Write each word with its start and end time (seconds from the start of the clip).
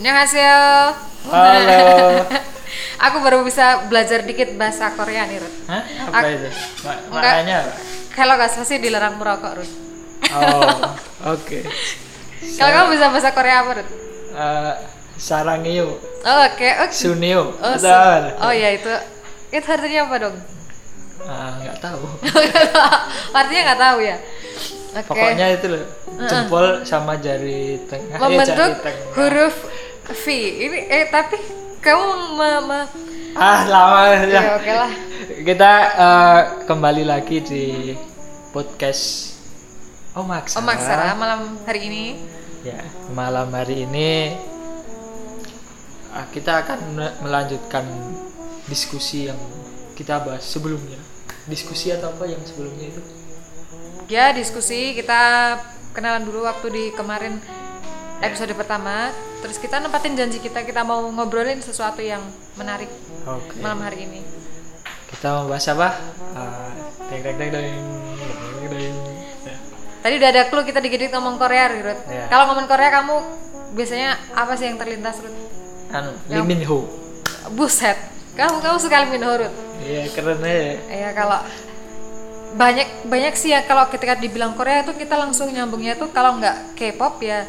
Annyeonghaseyo. 0.00 0.96
Halo. 1.28 1.84
Aku 3.04 3.20
baru 3.20 3.44
bisa 3.44 3.84
belajar 3.84 4.24
dikit 4.24 4.56
bahasa 4.56 4.88
Korea 4.90 5.28
nih, 5.28 5.36
Rut. 5.36 5.54
Hah? 5.68 5.82
Apa 6.08 6.24
itu? 6.26 6.48
Ma- 6.80 7.00
maknanya 7.12 7.56
apa? 7.62 7.72
Kalau 8.10 8.32
gak 8.34 8.48
salah 8.48 8.64
sih 8.64 8.80
dilarang 8.80 9.20
merokok, 9.20 9.60
Rut. 9.60 9.70
Oh, 10.30 10.72
oke. 11.36 11.58
Kalau 12.56 12.70
kamu 12.72 12.88
bisa 12.90 13.12
bahasa 13.12 13.30
Korea 13.30 13.60
apa, 13.60 13.70
Rut? 13.76 13.88
Eh, 14.32 14.72
sarangyo, 15.16 16.00
Oh, 16.20 16.38
oke. 16.46 16.68
Oke. 16.80 16.96
sunio, 16.96 17.52
Oh, 17.54 17.68
atau 17.70 17.76
su- 17.78 17.92
apa? 17.92 18.40
oh 18.40 18.52
ya 18.52 18.72
itu. 18.72 18.88
Itu 19.50 19.68
artinya 19.68 20.08
apa 20.08 20.16
dong? 20.18 20.36
Ah, 21.22 21.52
nggak 21.60 21.76
tahu. 21.78 22.00
artinya 23.30 23.62
nggak 23.66 23.80
tahu 23.82 23.98
ya. 24.00 24.16
Oke. 24.90 25.06
Pokoknya 25.06 25.46
itu 25.54 25.66
loh, 25.68 25.84
jempol 26.24 26.66
sama 26.82 27.14
jari 27.16 27.84
tengah. 27.84 28.16
eh, 28.16 28.18
Membentuk 28.18 28.56
jari 28.72 28.80
tengah. 28.82 29.12
huruf 29.14 29.56
V. 30.06 30.24
Ini 30.58 30.78
eh 30.86 31.04
tapi 31.08 31.36
kamu 31.78 32.08
me- 32.36 32.64
me- 32.64 32.90
Ah, 33.30 33.62
lama 33.62 34.00
ya. 34.10 34.26
ya 34.26 34.42
oke 34.58 34.72
lah. 34.72 34.92
Kita 35.40 35.72
eh, 35.94 36.40
kembali 36.66 37.04
lagi 37.04 37.38
di 37.40 37.94
podcast 38.50 39.36
Oh 40.18 40.26
Maksara. 40.26 40.66
Aksara 40.66 41.06
malam 41.14 41.54
hari 41.62 41.86
ini 41.86 42.04
Ya, 42.60 42.82
malam 43.10 43.54
hari 43.54 43.86
ini 43.86 44.34
ah, 46.10 46.26
kita 46.28 46.60
akan 46.60 46.78
me- 46.92 47.16
melanjutkan 47.22 47.86
diskusi 48.66 49.30
yang 49.30 49.38
kita 49.94 50.18
bahas 50.20 50.42
sebelumnya. 50.42 50.98
Diskusi 51.46 51.88
atau 51.88 52.10
apa 52.10 52.26
yang 52.26 52.42
sebelumnya 52.42 52.88
itu? 52.88 53.02
ya 54.10 54.34
diskusi 54.34 54.98
kita 54.98 55.54
kenalan 55.94 56.26
dulu 56.26 56.42
waktu 56.42 56.66
di 56.66 56.84
kemarin 56.90 57.38
episode 58.20 58.52
pertama. 58.52 59.10
Terus 59.40 59.56
kita 59.56 59.80
nempatin 59.80 60.14
janji 60.16 60.38
kita 60.38 60.64
kita 60.64 60.84
mau 60.84 61.00
ngobrolin 61.08 61.60
sesuatu 61.64 62.04
yang 62.04 62.20
menarik 62.56 62.88
Oke. 63.24 63.56
malam 63.60 63.80
hari 63.80 64.04
ini. 64.04 64.20
Kita 65.10 65.42
mau 65.42 65.50
bahas 65.50 65.66
apa? 65.72 65.96
Ah, 66.36 66.70
deng 67.10 67.24
deng 67.24 67.36
deng 67.36 67.50
deng. 67.50 68.94
Tadi 70.00 70.14
udah 70.16 70.30
ada 70.32 70.42
clue 70.48 70.64
kita 70.64 70.80
dikit-dikit 70.80 71.12
ngomong 71.12 71.36
Korea, 71.36 71.68
Rut. 71.68 72.00
Iya. 72.08 72.24
Kalau 72.32 72.48
ngomong 72.48 72.64
Korea 72.64 72.88
kamu 72.88 73.14
biasanya 73.76 74.16
apa 74.32 74.56
sih 74.56 74.72
yang 74.72 74.80
terlintas, 74.80 75.20
Rut? 75.20 75.34
Anu, 75.92 76.16
Lee 76.32 76.40
Min 76.40 76.64
Ho. 76.64 76.88
Buset. 77.52 78.00
Kamu 78.32 78.64
kamu 78.64 78.76
suka 78.80 79.04
Lee 79.04 79.12
Min 79.12 79.24
Ho, 79.28 79.32
Rut? 79.36 79.52
Iya, 79.84 80.08
keren 80.16 80.40
aja. 80.40 80.72
Ya 80.88 81.10
kalau 81.12 81.44
banyak 82.56 83.06
banyak 83.06 83.34
sih 83.36 83.52
ya 83.54 83.62
kalau 83.62 83.86
ketika 83.92 84.18
dibilang 84.18 84.56
Korea 84.56 84.82
itu 84.82 84.96
kita 84.96 85.14
langsung 85.14 85.52
nyambungnya 85.52 85.94
tuh 85.94 86.10
kalau 86.10 86.40
nggak 86.40 86.74
K-pop 86.74 87.22
ya 87.22 87.46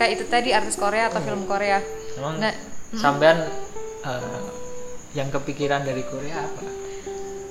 kayak 0.00 0.12
itu 0.16 0.24
tadi 0.24 0.50
artis 0.50 0.80
Korea 0.80 1.12
atau 1.12 1.20
film 1.20 1.44
Korea. 1.44 1.84
Emang 2.16 2.40
Nah, 2.40 2.56
sampean 2.90 3.44
eh, 4.00 4.40
yang 5.12 5.28
kepikiran 5.28 5.84
dari 5.84 6.00
Korea 6.02 6.40
apa? 6.40 6.64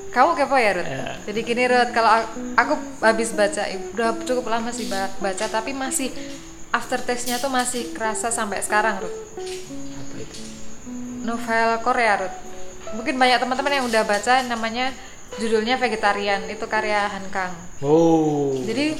kamu 0.10 0.34
kepo 0.34 0.58
ya 0.58 0.74
Ruth? 0.74 0.90
Ya. 0.90 1.22
Jadi 1.22 1.40
gini 1.46 1.70
Ruth, 1.70 1.94
kalau 1.94 2.10
aku, 2.10 2.26
aku 2.58 2.74
habis 3.00 3.30
baca, 3.30 3.62
udah 3.94 4.18
cukup 4.26 4.50
lama 4.50 4.74
sih 4.74 4.90
ba- 4.90 5.14
baca, 5.16 5.46
tapi 5.46 5.70
masih 5.70 6.10
aftertaste-nya 6.72 7.38
tuh 7.38 7.54
masih 7.54 7.94
kerasa 7.94 8.34
sampai 8.34 8.58
sekarang 8.60 9.06
Ruth. 9.06 9.14
Apa 9.38 10.16
itu? 10.18 10.42
Novel 11.22 11.70
Korea 11.86 12.26
Ruth. 12.26 12.38
Mungkin 12.90 13.22
banyak 13.22 13.38
teman-teman 13.38 13.70
yang 13.72 13.86
udah 13.86 14.02
baca 14.02 14.42
namanya 14.50 14.90
judulnya 15.38 15.78
Vegetarian, 15.78 16.42
itu 16.50 16.66
karya 16.66 17.06
Han 17.06 17.30
Kang. 17.30 17.54
Oh. 17.86 18.58
Jadi 18.66 18.98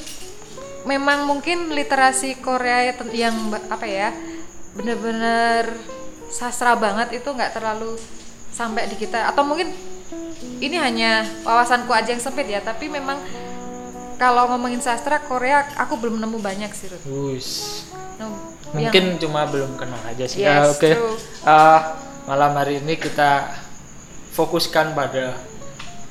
memang 0.84 1.26
mungkin 1.26 1.70
literasi 1.70 2.38
Korea 2.38 2.90
yang- 2.90 3.12
yang 3.14 3.36
apa 3.68 3.84
ya 3.84 4.10
bener-bener 4.74 5.68
sastra 6.30 6.74
banget 6.74 7.20
itu 7.20 7.28
nggak 7.28 7.52
terlalu 7.52 7.98
sampai 8.50 8.86
di 8.86 8.96
kita 8.96 9.28
atau 9.28 9.44
mungkin 9.44 9.70
ini 10.60 10.76
hanya 10.76 11.24
wawasanku 11.42 11.90
aja 11.90 12.12
yang 12.12 12.22
sempit 12.22 12.46
ya 12.46 12.60
tapi 12.60 12.88
memang 12.88 13.18
kalau 14.16 14.48
ngomongin 14.48 14.80
sastra 14.80 15.20
Korea 15.20 15.68
aku 15.76 15.96
belum 15.96 16.20
nemu 16.20 16.38
banyak 16.38 16.72
sih 16.72 16.88
Ruth. 16.88 17.06
Wus. 17.06 17.50
Nemu- 18.18 18.48
Mungkin 18.70 19.18
cuma 19.18 19.48
belum 19.48 19.74
kenal 19.76 19.98
aja 20.06 20.26
sih. 20.28 20.44
Yes, 20.44 20.54
Ah, 20.54 20.66
Oke. 20.70 20.90
true. 20.92 21.16
Ah, 21.42 21.80
malam 22.24 22.54
hari 22.54 22.78
ini 22.78 22.94
kita 22.94 23.50
fokuskan 24.30 24.94
pada 24.94 25.34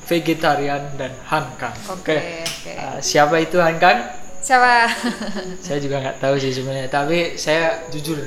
vegetarian 0.03 0.91
dan 0.97 1.15
hankang. 1.23 1.71
Oke, 1.87 2.19
oke. 2.43 2.71
Ah, 2.75 2.97
siapa 2.99 3.39
itu 3.39 3.55
hankang? 3.55 4.18
Siapa 4.49 4.89
saya 5.65 5.77
juga 5.77 6.01
nggak 6.01 6.17
tahu 6.17 6.33
sih 6.41 6.49
sebenarnya. 6.49 6.89
Tapi 6.89 7.37
saya 7.37 7.85
jujur, 7.93 8.17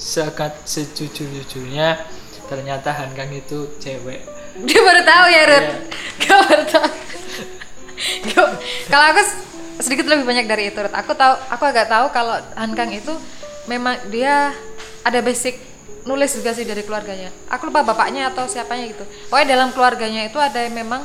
sekat 0.00 0.64
sejujur-jujurnya 0.64 2.00
ternyata 2.48 2.88
hankang 2.90 3.28
itu 3.30 3.68
cewek. 3.76 4.24
dia 4.64 4.80
baru 4.80 5.02
tahu 5.04 5.24
ya 5.28 5.42
Ruth 5.46 5.60
Iya. 5.60 5.76
Dia 6.18 6.34
baru 6.40 6.64
tahu 6.66 6.88
kalau 8.88 9.06
aku 9.12 9.20
sedikit 9.80 10.08
lebih 10.08 10.24
banyak 10.24 10.48
dari 10.48 10.72
itu 10.72 10.80
Ruth. 10.80 10.96
aku 10.96 11.12
tahu 11.12 11.34
aku 11.48 11.64
agak 11.68 11.86
tahu 11.86 12.08
kalau 12.10 12.40
Han 12.56 12.72
Kang 12.72 12.90
itu 12.90 13.12
memang 13.68 14.00
dia 14.08 14.56
ada 15.04 15.20
basic 15.20 15.60
nulis 16.02 16.32
juga 16.32 16.56
sih 16.56 16.64
dari 16.64 16.80
keluarganya 16.80 17.28
aku 17.46 17.68
lupa 17.68 17.84
bapaknya 17.84 18.32
atau 18.32 18.48
siapanya 18.48 18.88
gitu 18.88 19.04
pokoknya 19.28 19.48
dalam 19.52 19.68
keluarganya 19.70 20.24
itu 20.24 20.40
ada 20.40 20.64
yang 20.64 20.72
memang 20.74 21.04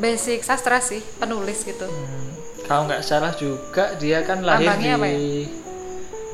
basic 0.00 0.40
sastra 0.40 0.80
sih 0.80 1.04
penulis 1.20 1.62
gitu 1.62 1.84
Hmm, 1.84 2.23
kalau 2.64 2.88
nggak 2.88 3.04
salah 3.04 3.32
juga 3.36 3.92
dia 3.96 4.24
kan 4.24 4.40
lahir 4.40 4.72
Lambangnya 4.72 4.96
di 4.98 5.12
ya? 5.44 5.48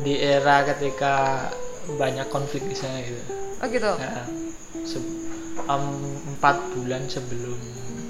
di 0.00 0.14
era 0.16 0.56
ketika 0.64 1.14
banyak 1.90 2.26
konflik 2.28 2.64
di 2.64 2.72
sana 2.72 3.02
gitu. 3.02 3.22
oh 3.60 3.66
gitu 3.66 3.90
Nah, 3.90 4.26
se- 4.86 5.12
em, 5.60 5.84
empat 6.36 6.56
bulan 6.72 7.02
sebelum 7.04 7.58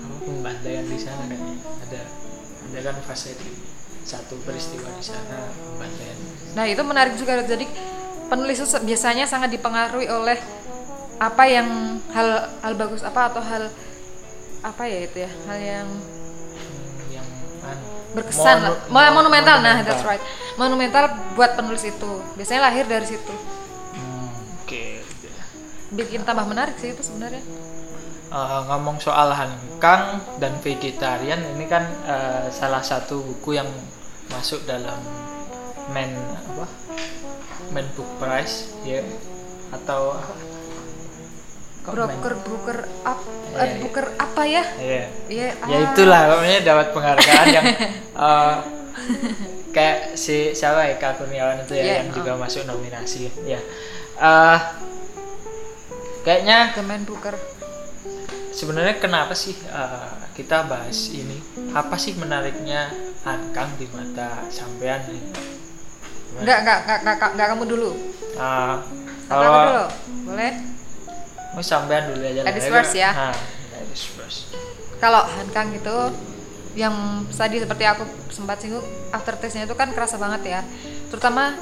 apa, 0.04 0.16
pembantaian 0.22 0.84
di 0.84 0.98
sana 1.00 1.24
kayaknya 1.26 1.56
ada 1.88 2.00
ada 2.70 2.78
kan 2.84 2.96
fase 3.02 3.34
di 3.34 3.50
satu 4.04 4.36
peristiwa 4.44 4.86
di 4.94 5.04
sana 5.04 5.50
pembantaian. 5.50 6.16
Nah 6.54 6.64
itu 6.68 6.82
menarik 6.84 7.14
juga 7.16 7.40
jadi 7.42 7.66
penulis 8.28 8.60
biasanya 8.62 9.24
sangat 9.26 9.50
dipengaruhi 9.50 10.06
oleh 10.06 10.38
apa 11.18 11.44
yang 11.44 11.68
hal 12.14 12.28
hal 12.62 12.72
bagus 12.76 13.02
apa 13.02 13.28
atau 13.28 13.42
hal 13.42 13.68
apa 14.60 14.82
ya 14.86 14.98
itu 15.04 15.16
ya 15.20 15.30
hal 15.48 15.58
yang 15.58 15.88
berkesan 18.12 18.56
lah 18.58 18.74
monu- 18.88 19.12
Mo- 19.12 19.14
monumental 19.16 19.56
nah 19.60 19.80
that's 19.80 20.02
right 20.02 20.22
monumental 20.56 21.06
buat 21.32 21.54
penulis 21.54 21.84
itu 21.84 22.10
biasanya 22.34 22.66
lahir 22.66 22.84
dari 22.84 23.06
situ 23.06 23.34
Hmm, 23.90 24.30
Oke. 24.60 25.02
bikin 25.92 26.22
tambah 26.22 26.44
menarik 26.44 26.74
sih 26.76 26.90
itu 26.90 27.02
sebenarnya 27.02 27.42
Eh, 28.30 28.60
ngomong 28.64 29.02
soal 29.02 29.34
hangkang 29.34 30.22
dan 30.38 30.54
vegetarian 30.60 31.42
ini 31.50 31.66
kan 31.66 31.82
eh, 32.04 32.46
salah 32.48 32.78
satu 32.78 33.18
buku 33.20 33.58
yang 33.58 33.66
masuk 34.28 34.62
dalam 34.64 34.94
men 35.88 36.14
apa 36.14 36.62
men 37.68 37.90
book 37.90 38.06
prize 38.18 38.70
ya 38.84 39.02
atau? 39.72 40.14
Kok 40.14 40.36
men? 40.38 40.49
Broker 41.84 42.34
broker 42.44 42.78
up 43.08 43.20
Iya, 43.50 43.66
iya. 43.66 43.76
broker 43.82 44.06
apa 44.14 44.42
ya? 44.46 44.64
Iya. 44.78 45.04
Iya, 45.26 45.48
ya 45.58 45.76
ah. 45.76 45.86
itulah 45.90 46.20
pokoknya 46.30 46.58
dapat 46.62 46.86
penghargaan 46.94 47.46
yang 47.50 47.66
eh, 48.30 48.56
kayak 49.74 49.98
si 50.14 50.54
siapa 50.54 50.86
Eka 50.94 51.18
Kurniawan 51.18 51.66
itu 51.66 51.74
ya 51.74 51.82
Iya, 51.82 51.94
yang 52.04 52.08
oh. 52.12 52.14
juga 52.22 52.32
masuk 52.38 52.62
nominasi 52.70 53.26
ya. 53.42 53.58
Eh, 54.20 54.58
kayaknya 56.22 56.76
Kemen 56.78 57.02
Booker 57.08 57.34
sebenarnya 58.54 59.02
kenapa 59.02 59.34
sih 59.34 59.58
eh, 59.66 60.10
kita 60.38 60.70
bahas 60.70 61.10
ini? 61.10 61.42
Apa 61.74 61.98
sih 61.98 62.14
menariknya 62.14 62.90
Hankang 63.26 63.74
di 63.76 63.90
mata 63.90 64.46
sampean 64.48 65.04
ini? 65.10 65.20
Enggak 66.38 66.62
enggak 66.62 66.78
enggak 66.86 66.98
enggak, 67.02 67.30
enggak 67.34 67.48
kamu 67.50 67.64
dulu. 67.66 67.90
Eh, 68.38 68.74
aku 69.26 69.42
kalau 69.42 69.58
dulu. 69.66 69.86
Boleh 70.30 70.52
mau 71.50 71.62
sampean 71.62 72.10
dulu 72.10 72.22
aja 72.22 72.40
Ladies 72.46 72.66
lah. 72.66 72.72
first 72.78 72.94
ya. 72.94 73.10
Nah, 73.10 73.34
ladies 73.74 74.04
first 74.14 74.40
kalau 75.00 75.22
Hankang 75.24 75.74
itu 75.74 75.96
yang 76.78 76.94
tadi 77.34 77.58
seperti 77.58 77.82
aku 77.82 78.04
sempat 78.30 78.62
singgung 78.62 78.84
aftertaste-nya 79.10 79.66
itu 79.66 79.74
kan 79.74 79.90
kerasa 79.90 80.14
banget 80.14 80.42
ya 80.46 80.60
terutama 81.10 81.56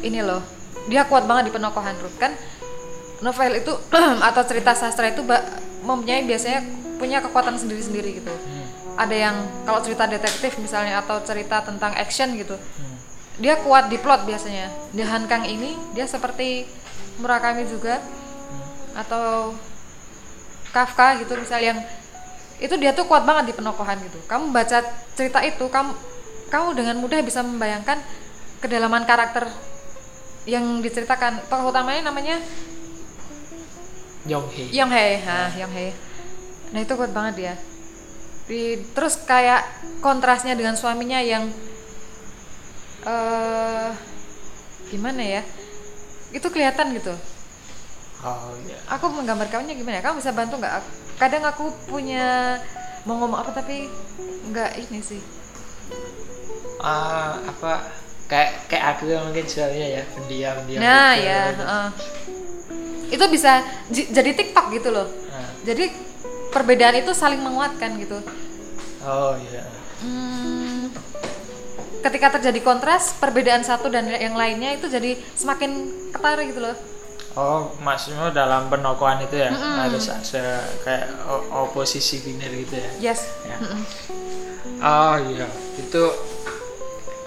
ini 0.00 0.22
loh 0.22 0.38
dia 0.86 1.02
kuat 1.10 1.26
banget 1.26 1.50
di 1.50 1.52
penokohan 1.56 1.98
Ruth 1.98 2.14
kan 2.14 2.30
novel 3.18 3.58
itu 3.58 3.72
atau 4.30 4.42
cerita 4.46 4.76
sastra 4.78 5.10
itu 5.10 5.26
mempunyai 5.82 6.22
biasanya 6.22 6.62
punya 6.96 7.18
kekuatan 7.20 7.58
sendiri-sendiri 7.58 8.22
gitu 8.22 8.30
Hmm, 8.30 8.64
ada 8.96 9.12
yang 9.12 9.36
kalau 9.66 9.82
cerita 9.84 10.08
detektif 10.08 10.56
misalnya 10.56 11.02
atau 11.04 11.20
cerita 11.20 11.60
tentang 11.60 11.92
action 11.98 12.32
gitu 12.38 12.54
hmm, 12.56 12.96
dia 13.36 13.58
kuat 13.60 13.90
di 13.92 13.98
plot 14.00 14.24
biasanya 14.24 14.72
di 14.94 15.02
Hankang 15.04 15.44
ini 15.44 15.74
dia 15.92 16.06
seperti 16.06 16.64
Murakami 17.16 17.64
juga. 17.64 17.96
Atau 18.96 19.52
Kafka 20.72 21.20
gitu 21.20 21.36
misal 21.40 21.60
yang 21.60 21.78
itu 22.56 22.72
dia 22.80 22.96
tuh 22.96 23.04
kuat 23.04 23.28
banget 23.28 23.52
di 23.52 23.54
penokohan 23.56 24.00
gitu 24.00 24.16
kamu 24.28 24.52
baca 24.52 24.80
cerita 25.12 25.44
itu 25.44 25.68
kamu 25.68 25.92
kamu 26.48 26.68
dengan 26.72 26.96
mudah 27.00 27.20
bisa 27.20 27.44
membayangkan 27.44 28.00
kedalaman 28.64 29.04
karakter 29.04 29.48
yang 30.48 30.80
diceritakan 30.80 31.42
tokoh 31.52 31.68
utamanya 31.74 32.08
namanya 32.08 32.40
Yong 34.26 34.50
Hee 34.50 34.68
Yong 34.74 34.90
Hee, 34.90 35.22
ha, 35.22 35.54
Yong 35.54 35.70
Hee. 35.70 35.94
Nah 36.74 36.82
itu 36.82 36.92
kuat 36.98 37.14
banget 37.14 37.34
dia. 37.38 37.54
Di, 38.50 38.78
terus 38.90 39.22
kayak 39.22 39.62
kontrasnya 40.02 40.58
dengan 40.58 40.74
suaminya 40.74 41.22
yang 41.22 41.46
eh 43.06 43.90
gimana 44.90 45.22
ya? 45.22 45.42
Itu 46.34 46.50
kelihatan 46.50 46.90
gitu. 46.98 47.14
Oh 48.24 48.52
iya 48.64 48.78
Aku 48.88 49.10
menggambarkannya 49.10 49.74
gimana? 49.74 49.98
ya? 49.98 50.02
Kamu 50.04 50.20
bisa 50.22 50.32
bantu 50.32 50.56
nggak? 50.56 50.82
Kadang 51.16 51.44
aku 51.44 51.72
punya 51.88 52.56
mau 53.04 53.16
ngomong 53.18 53.38
apa 53.40 53.50
tapi 53.52 53.88
nggak 54.50 54.70
ini 54.86 55.00
sih. 55.00 55.20
Ah, 56.78 57.40
apa 57.42 57.88
kayak 58.26 58.68
kayak 58.68 58.84
aku 58.94 59.02
yang 59.10 59.22
mungkin 59.26 59.46
suaminya 59.46 59.88
ya 59.96 60.02
pendiam 60.12 60.56
diam 60.66 60.82
nah 60.82 61.14
gitu. 61.14 61.24
ya, 61.24 61.40
heeh. 61.54 61.86
itu 63.06 63.24
bisa 63.30 63.62
j- 63.88 64.10
jadi 64.10 64.30
TikTok 64.34 64.66
gitu 64.74 64.88
loh. 64.90 65.06
Nah, 65.30 65.50
Jadi 65.62 65.84
perbedaan 66.50 66.98
itu 66.98 67.14
saling 67.14 67.38
menguatkan 67.38 67.94
gitu. 67.98 68.18
oh 69.02 69.34
iya 69.38 69.62
Hmm, 69.96 70.92
ketika 72.04 72.36
terjadi 72.38 72.60
kontras, 72.60 73.16
perbedaan 73.16 73.64
satu 73.64 73.88
dan 73.88 74.06
yang 74.06 74.36
lainnya 74.36 74.76
itu 74.76 74.86
jadi 74.86 75.16
semakin 75.34 75.70
ketara 76.12 76.44
gitu 76.44 76.60
loh. 76.60 76.76
Oh 77.36 77.76
maksudnya 77.78 78.32
dalam 78.32 78.66
penokohan 78.66 79.20
itu 79.22 79.36
ya 79.36 79.52
harus 79.52 80.08
ada 80.08 80.44
kayak 80.82 81.06
oposisi 81.52 82.24
biner 82.24 82.48
gitu 82.50 82.74
ya 82.74 82.90
Yes. 83.12 83.20
Ya. 83.44 83.56
Mm-mm. 83.60 83.82
Oh 84.76 85.16
iya, 85.32 85.46
itu 85.76 86.04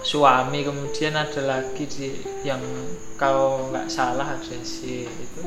suami 0.00 0.62
kemudian 0.62 1.12
ada 1.12 1.42
lagi 1.42 1.84
di 1.84 2.08
yang 2.42 2.62
kalau 3.14 3.68
nggak 3.68 3.86
salah 3.86 4.34
ada 4.34 4.56
si 4.62 5.04
itu 5.04 5.42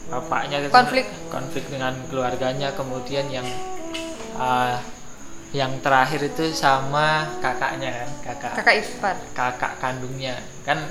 bapaknya 0.07 0.69
Konflik. 0.69 1.09
konflik 1.33 1.65
dengan 1.73 1.97
keluarganya, 2.07 2.69
kemudian 2.77 3.27
yang 3.33 3.49
ah, 4.37 4.77
yang 5.55 5.79
terakhir 5.79 6.27
itu 6.27 6.51
sama 6.51 7.27
kakaknya 7.39 8.03
kan, 8.03 8.11
kakak. 8.27 8.53
Kakak 8.63 8.75
ipar. 8.83 9.17
kakak 9.33 9.73
kandungnya. 9.79 10.37
Kan 10.67 10.83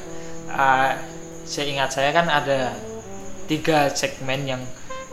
uh, 0.52 0.92
seingat 1.44 1.92
saya 1.92 2.16
kan 2.16 2.28
ada 2.32 2.74
tiga 3.46 3.92
segmen 3.92 4.48
yang 4.48 4.62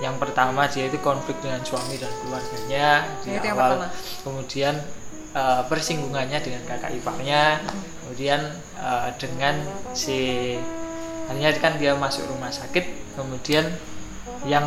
yang 0.00 0.18
pertama 0.18 0.66
dia 0.66 0.88
itu 0.90 0.98
konflik 0.98 1.38
dengan 1.38 1.62
suami 1.62 1.94
dan 1.94 2.10
keluarganya 2.24 3.06
di 3.22 3.38
itu 3.38 3.48
awal. 3.54 3.86
kemudian 4.26 4.74
uh, 5.36 5.62
persinggungannya 5.70 6.42
dengan 6.42 6.62
kakak 6.66 6.90
iparnya 6.98 7.62
kemudian 8.02 8.40
uh, 8.82 9.14
dengan 9.20 9.62
si 9.94 10.58
akhirnya 11.30 11.50
kan 11.62 11.78
dia 11.78 11.96
masuk 11.96 12.28
rumah 12.28 12.50
sakit. 12.50 13.14
Kemudian 13.16 13.68
yang 14.42 14.66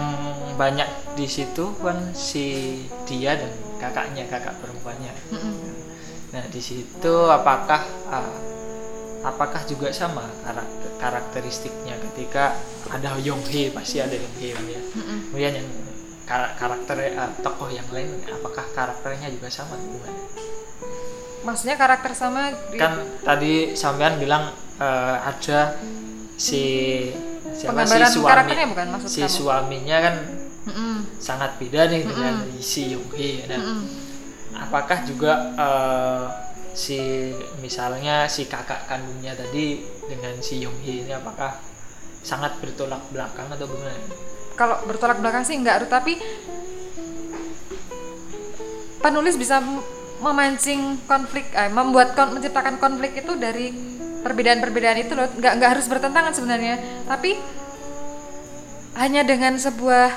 banyak 0.56 0.88
di 1.20 1.28
situ 1.28 1.76
kan 1.84 2.16
si 2.16 2.80
dia 3.04 3.36
dan 3.36 3.52
kakaknya 3.78 4.24
kakak 4.28 4.56
perempuannya. 4.60 5.12
Nah, 6.32 6.44
di 6.52 6.60
situ 6.60 7.16
apakah 7.32 7.82
uh, 8.10 8.38
apakah 9.24 9.64
juga 9.66 9.90
sama 9.90 10.28
karakter 10.44 10.90
karakteristiknya 10.96 11.96
ketika 12.12 12.56
ada 12.90 13.16
Yong 13.20 13.44
Hee 13.48 13.70
pasti 13.72 14.00
ada 14.00 14.14
Yong 14.14 14.36
Hee 14.40 14.52
kan 14.54 14.66
ya. 14.68 14.82
Mm-mm. 14.82 15.18
Kemudian 15.32 15.54
yang 15.64 15.68
kar- 16.26 16.54
karakter 16.58 16.98
uh, 17.14 17.32
tokoh 17.40 17.70
yang 17.70 17.86
lain 17.94 18.22
apakah 18.28 18.66
karakternya 18.74 19.32
juga 19.32 19.48
sama 19.48 19.76
gimana? 19.78 20.20
Maksudnya 21.46 21.76
karakter 21.78 22.12
sama 22.18 22.50
di- 22.74 22.80
Kan 22.82 23.06
tadi 23.22 23.54
sampean 23.78 24.18
bilang 24.18 24.50
uh, 24.82 25.18
ada 25.22 25.78
si 26.36 26.64
siapa 27.56 27.88
si 27.88 27.96
suami 28.12 28.28
karakternya 28.28 28.68
bukan 28.68 28.88
maksud 28.98 29.08
si 29.08 29.22
kamu. 29.24 29.32
suaminya 29.32 29.98
kan 30.04 30.16
Mm-mm. 30.66 31.22
sangat 31.22 31.62
beda 31.62 31.86
nih 31.94 32.02
dengan 32.10 32.42
si 32.58 32.98
Yong 32.98 33.10
Hee. 33.14 33.46
Nah, 33.46 33.62
Mm-mm. 33.62 33.82
apakah 34.58 35.06
juga 35.06 35.54
eh, 35.54 36.26
si 36.76 37.32
misalnya 37.64 38.28
si 38.28 38.50
kakak 38.50 38.90
kandungnya 38.90 39.38
tadi 39.38 39.80
dengan 40.10 40.36
si 40.42 40.60
Yong 40.66 40.82
Hee 40.82 41.06
ini 41.06 41.14
apakah 41.14 41.56
sangat 42.26 42.58
bertolak 42.58 43.06
belakang 43.14 43.46
atau 43.54 43.70
gimana? 43.70 43.94
Kalau 44.58 44.82
bertolak 44.90 45.22
belakang 45.22 45.46
sih 45.46 45.56
enggak, 45.56 45.86
tapi 45.86 46.18
penulis 49.06 49.38
bisa 49.38 49.62
memancing 50.18 50.98
konflik, 51.06 51.46
eh, 51.54 51.70
membuat 51.70 52.18
kon- 52.18 52.34
menciptakan 52.34 52.82
konflik 52.82 53.14
itu 53.22 53.38
dari 53.38 53.70
perbedaan-perbedaan 54.26 54.98
itu 54.98 55.14
loh, 55.14 55.30
nggak 55.30 55.54
nggak 55.62 55.72
harus 55.78 55.86
bertentangan 55.86 56.34
sebenarnya, 56.34 57.06
tapi 57.06 57.38
hanya 58.98 59.22
dengan 59.22 59.60
sebuah 59.60 60.10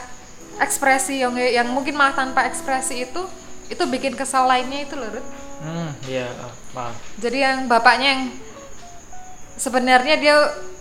ekspresi 0.59 1.23
yang 1.23 1.35
yang 1.39 1.69
mungkin 1.71 1.95
malah 1.95 2.15
tanpa 2.15 2.47
ekspresi 2.51 3.07
itu 3.07 3.23
itu 3.69 3.83
bikin 3.87 4.17
kesal 4.17 4.49
lainnya 4.49 4.85
itu 4.85 4.95
loh. 4.97 5.09
Hmm, 5.59 5.91
iya, 6.07 6.31
oh, 6.41 6.53
paham. 6.73 6.95
Jadi 7.19 7.39
yang 7.43 7.59
bapaknya 7.67 8.09
yang 8.15 8.23
sebenarnya 9.59 10.15
dia 10.17 10.35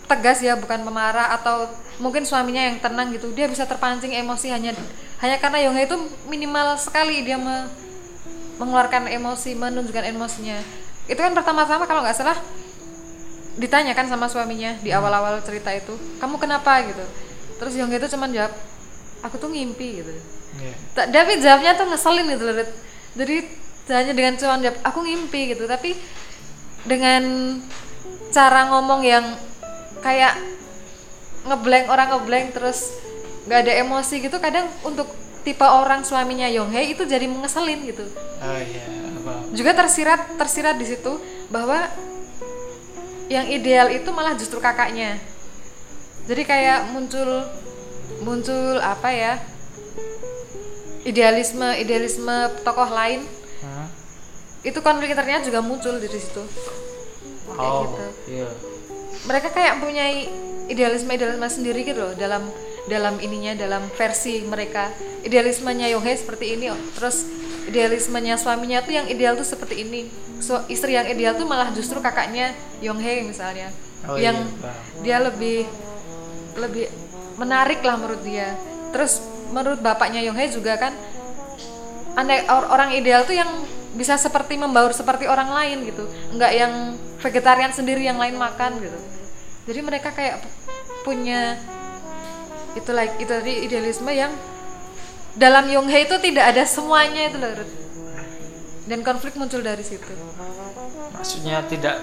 tegas 0.07 0.39
ya 0.39 0.55
bukan 0.55 0.85
pemarah 0.85 1.35
atau 1.35 1.67
mungkin 1.99 2.23
suaminya 2.23 2.63
yang 2.63 2.77
tenang 2.79 3.11
gitu. 3.11 3.33
Dia 3.33 3.49
bisa 3.49 3.67
terpancing 3.67 4.13
emosi 4.13 4.53
hanya 4.53 4.71
hanya 5.19 5.37
karena 5.41 5.67
Yonghe 5.67 5.89
itu 5.89 5.97
minimal 6.29 6.77
sekali 6.77 7.25
dia 7.25 7.35
me- 7.35 7.67
mengeluarkan 8.61 9.09
emosi 9.09 9.57
menunjukkan 9.57 10.05
emosinya. 10.13 10.57
Itu 11.09 11.19
kan 11.19 11.33
pertama-tama 11.33 11.89
kalau 11.89 12.05
nggak 12.05 12.17
salah 12.17 12.37
ditanyakan 13.57 14.05
sama 14.05 14.29
suaminya 14.29 14.77
di 14.85 14.93
awal-awal 14.93 15.41
cerita 15.41 15.73
itu 15.73 15.97
kamu 16.21 16.37
kenapa? 16.37 16.85
gitu. 16.85 17.03
Terus 17.57 17.73
Yonghe 17.75 17.97
itu 17.97 18.07
cuman 18.13 18.29
jawab 18.29 18.53
aku 19.25 19.35
tuh 19.37 19.49
ngimpi 19.49 20.03
gitu. 20.03 20.11
Ta- 20.97 21.09
tapi 21.09 21.37
jawabnya 21.41 21.77
tuh 21.77 21.87
ngeselin 21.89 22.27
gitu 22.33 22.43
loh 22.47 22.55
jadi 23.17 23.35
hanya 23.93 24.13
dengan 24.13 24.33
cuman 24.37 24.59
jawab 24.61 24.77
aku 24.85 24.99
ngimpi 25.05 25.41
gitu. 25.55 25.63
Tapi 25.65 25.95
dengan 26.85 27.23
cara 28.29 28.69
ngomong 28.71 29.01
yang 29.03 29.25
kayak 30.03 30.37
ngeblank 31.47 31.85
orang 31.87 32.07
ngeblank 32.11 32.47
terus 32.51 32.91
nggak 33.47 33.59
ada 33.63 33.73
emosi 33.79 34.19
gitu 34.19 34.37
kadang 34.43 34.67
untuk 34.83 35.07
tipe 35.47 35.63
orang 35.63 36.03
suaminya 36.03 36.51
Yonghae 36.51 36.91
itu 36.91 37.07
jadi 37.07 37.23
mengeselin 37.23 37.87
gitu. 37.87 38.03
Oh 38.43 38.59
iya, 38.59 38.83
apa? 39.23 39.33
juga 39.55 39.71
tersirat 39.71 40.35
tersirat 40.35 40.75
di 40.75 40.83
situ 40.83 41.15
bahwa 41.47 41.87
yang 43.31 43.47
ideal 43.47 43.87
itu 43.87 44.07
malah 44.11 44.35
justru 44.35 44.59
kakaknya. 44.59 45.15
Jadi 46.27 46.43
kayak 46.43 46.91
muncul 46.91 47.47
muncul 48.21 48.79
apa 48.79 49.09
ya? 49.11 49.33
Idealisme 51.07 51.67
idealisme 51.79 52.51
tokoh 52.63 52.89
lain. 52.91 53.23
Hmm? 53.63 53.87
itu 54.65 54.79
konflik 54.83 55.15
ternyata 55.15 55.47
juga 55.47 55.63
muncul 55.63 55.95
dari 55.95 56.19
situ. 56.19 56.43
Kayak 57.47 57.71
Oh, 57.71 57.83
gitu. 57.87 58.05
iya. 58.35 58.49
mereka 59.23 59.49
kayak 59.49 59.79
punya 59.79 60.03
idealisme 60.67 61.09
idealisme 61.09 61.47
sendiri 61.47 61.81
gitu 61.87 62.03
loh 62.03 62.13
dalam 62.19 62.43
dalam 62.91 63.15
ininya 63.23 63.55
dalam 63.55 63.87
versi 63.95 64.43
mereka. 64.43 64.91
Idealismenya 65.23 65.87
Yonghae 65.91 66.15
seperti 66.19 66.59
ini 66.59 66.71
oh. 66.71 66.79
terus 66.95 67.23
idealismenya 67.67 68.39
suaminya 68.39 68.79
tuh 68.83 68.95
yang 68.95 69.07
ideal 69.07 69.39
tuh 69.39 69.47
seperti 69.47 69.83
ini. 69.87 70.07
So, 70.39 70.61
istri 70.71 70.93
yang 70.95 71.07
ideal 71.09 71.35
tuh 71.35 71.47
malah 71.49 71.71
justru 71.73 71.99
kakaknya 72.03 72.51
Yonghae 72.83 73.23
misalnya. 73.23 73.71
Oh, 74.07 74.15
yang 74.15 74.37
iya, 74.39 74.71
dia 75.03 75.17
lebih 75.19 75.67
lebih 76.55 76.87
menarik 77.37 77.79
lah 77.85 77.95
menurut 77.95 78.21
dia. 78.25 78.53
Terus 78.91 79.21
menurut 79.53 79.79
bapaknya 79.79 80.19
Yonghae 80.25 80.51
juga 80.51 80.75
kan 80.75 80.93
andai 82.17 82.43
or- 82.49 82.69
orang 82.73 82.91
ideal 82.97 83.23
tuh 83.23 83.37
yang 83.37 83.47
bisa 83.93 84.17
seperti 84.17 84.57
membaur 84.57 84.91
seperti 84.91 85.29
orang 85.29 85.53
lain 85.53 85.87
gitu. 85.87 86.03
Nggak 86.33 86.51
yang 86.53 86.73
vegetarian 87.21 87.71
sendiri 87.73 88.03
yang 88.05 88.17
lain 88.17 88.35
makan 88.35 88.81
gitu. 88.81 88.99
Jadi 89.69 89.79
mereka 89.85 90.09
kayak 90.11 90.41
pu- 90.41 90.53
punya 91.07 91.55
itu 92.77 92.91
like 92.93 93.17
itu 93.17 93.31
tadi 93.31 93.65
idealisme 93.65 94.09
yang 94.13 94.29
dalam 95.37 95.69
Yonghae 95.69 96.09
itu 96.09 96.17
tidak 96.21 96.53
ada 96.53 96.63
semuanya 96.65 97.29
itu 97.29 97.37
loh 97.37 97.53
dan 98.87 99.03
konflik 99.03 99.35
muncul 99.35 99.59
dari 99.59 99.83
situ. 99.83 100.07
Maksudnya 101.11 101.59
tidak 101.67 101.99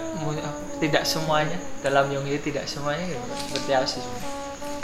tidak 0.78 1.08
semuanya? 1.08 1.56
Dalam 1.80 2.12
Yong 2.12 2.28
Hee 2.28 2.42
tidak 2.44 2.68
semuanya 2.68 3.08
gitu. 3.08 3.24
Seperti 3.48 3.70
apa 3.72 3.86
sih? 3.88 4.04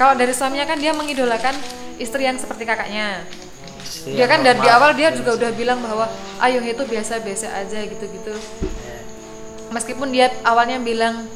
Kalau 0.00 0.16
dari 0.16 0.32
suaminya 0.32 0.64
kan 0.64 0.80
dia 0.80 0.96
mengidolakan 0.96 1.52
istri 2.00 2.24
yang 2.24 2.40
seperti 2.40 2.64
kakaknya. 2.64 3.20
Istri 3.84 4.16
dia 4.16 4.24
yang 4.24 4.30
kan 4.32 4.40
dari 4.40 4.56
di 4.64 4.70
awal 4.72 4.96
dia 4.96 5.12
juga 5.12 5.36
udah 5.36 5.50
bilang 5.52 5.84
bahwa 5.84 6.08
ayo 6.40 6.64
itu 6.64 6.80
biasa-biasa 6.88 7.52
aja 7.52 7.84
gitu-gitu. 7.84 8.32
Ya. 8.32 8.96
meskipun 9.76 10.08
dia 10.08 10.32
awalnya 10.40 10.80
bilang 10.80 11.28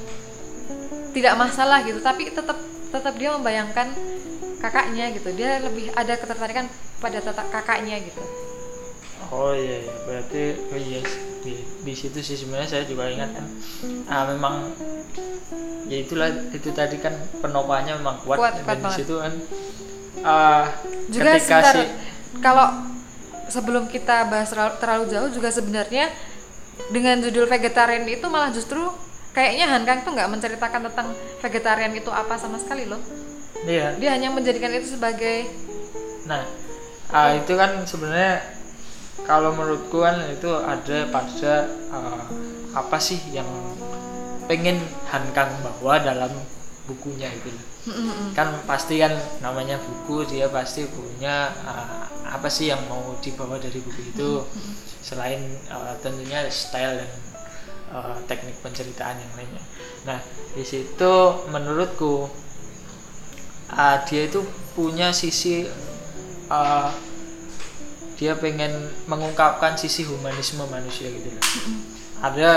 tidak 1.12 1.36
masalah 1.36 1.84
gitu 1.84 2.00
tapi 2.00 2.32
tetap 2.32 2.56
tetap 2.88 3.12
dia 3.20 3.36
membayangkan 3.36 3.92
kakaknya 4.64 5.12
gitu. 5.12 5.28
Dia 5.36 5.60
lebih 5.60 5.92
ada 5.92 6.16
ketertarikan 6.16 6.64
pada 7.04 7.20
kakaknya 7.20 8.00
gitu 8.00 8.24
oh 9.32 9.52
iya, 9.54 9.84
iya. 9.84 9.94
berarti 10.04 10.42
oh 10.72 10.78
iya 10.78 11.00
di, 11.44 11.54
di 11.60 11.92
situ 11.92 12.18
sih 12.24 12.36
sebenarnya 12.40 12.68
saya 12.68 12.84
juga 12.88 13.08
ingat 13.08 13.30
kan 13.36 13.46
ah 14.08 14.24
memang 14.32 14.72
ya 15.88 15.96
itulah 16.00 16.28
itu 16.52 16.72
tadi 16.72 16.96
kan 16.96 17.12
penopangnya 17.44 18.00
memang 18.00 18.16
kuat, 18.24 18.40
Kuat, 18.40 18.52
dan 18.56 18.64
kuat 18.64 18.76
di 18.76 18.84
banget. 18.88 18.98
situ 19.04 19.14
kan 19.20 19.32
ah 20.24 20.64
juga 21.12 21.36
ketika 21.36 21.60
sebentar 21.60 21.74
si 21.76 21.84
kalau 22.40 22.66
sebelum 23.44 23.84
kita 23.92 24.24
bahas 24.32 24.48
terlalu, 24.48 24.74
terlalu 24.80 25.04
jauh 25.12 25.30
juga 25.30 25.48
sebenarnya 25.52 26.08
dengan 26.90 27.20
judul 27.20 27.44
vegetarian 27.46 28.08
itu 28.08 28.24
malah 28.32 28.48
justru 28.50 28.80
kayaknya 29.36 29.68
Han 29.68 29.84
Kang 29.84 30.00
tuh 30.02 30.16
nggak 30.16 30.30
menceritakan 30.32 30.80
tentang 30.90 31.12
vegetarian 31.44 31.92
itu 31.92 32.08
apa 32.08 32.40
sama 32.40 32.56
sekali 32.56 32.88
loh 32.88 32.98
iya 33.68 33.92
dia 34.00 34.16
hanya 34.16 34.32
menjadikan 34.32 34.72
itu 34.72 34.96
sebagai 34.96 35.44
Nah, 36.24 36.40
ah, 37.12 37.36
itu 37.36 37.52
kan 37.52 37.84
sebenarnya 37.84 38.40
kalau 39.22 39.54
menurutku 39.54 40.02
kan 40.02 40.18
itu 40.26 40.50
ada 40.50 41.06
pada 41.14 41.70
ah, 41.94 42.26
apa 42.74 42.98
sih 42.98 43.22
yang 43.30 43.46
pengen 44.50 44.82
Hankang 45.08 45.48
bawa 45.62 46.02
dalam 46.02 46.34
bukunya 46.90 47.30
itu. 47.30 47.48
Kan 48.34 48.50
pasti 48.66 48.98
kan 48.98 49.14
namanya 49.40 49.78
buku 49.78 50.26
dia 50.26 50.50
pasti 50.50 50.84
punya 50.90 51.54
ah, 51.62 52.10
apa 52.26 52.50
sih 52.50 52.74
yang 52.74 52.82
mau 52.90 53.14
dibawa 53.22 53.56
dari 53.62 53.78
buku 53.78 54.02
itu 54.10 54.42
selain 55.00 55.40
ah, 55.70 55.94
tentunya 56.02 56.44
style 56.50 56.98
dan 57.00 57.10
ah, 57.94 58.16
teknik 58.26 58.58
penceritaan 58.60 59.16
yang 59.16 59.32
lainnya. 59.38 59.64
Nah, 60.04 60.18
di 60.52 60.64
situ 60.66 61.14
menurutku 61.48 62.28
ah, 63.72 64.02
dia 64.04 64.28
itu 64.28 64.44
punya 64.74 65.14
sisi 65.14 65.64
uh, 66.50 66.90
dia 68.14 68.38
pengen 68.38 68.70
mengungkapkan 69.10 69.74
sisi 69.74 70.06
humanisme 70.06 70.62
manusia 70.70 71.10
gitu 71.10 71.28
loh. 71.30 71.44
Ada 72.22 72.50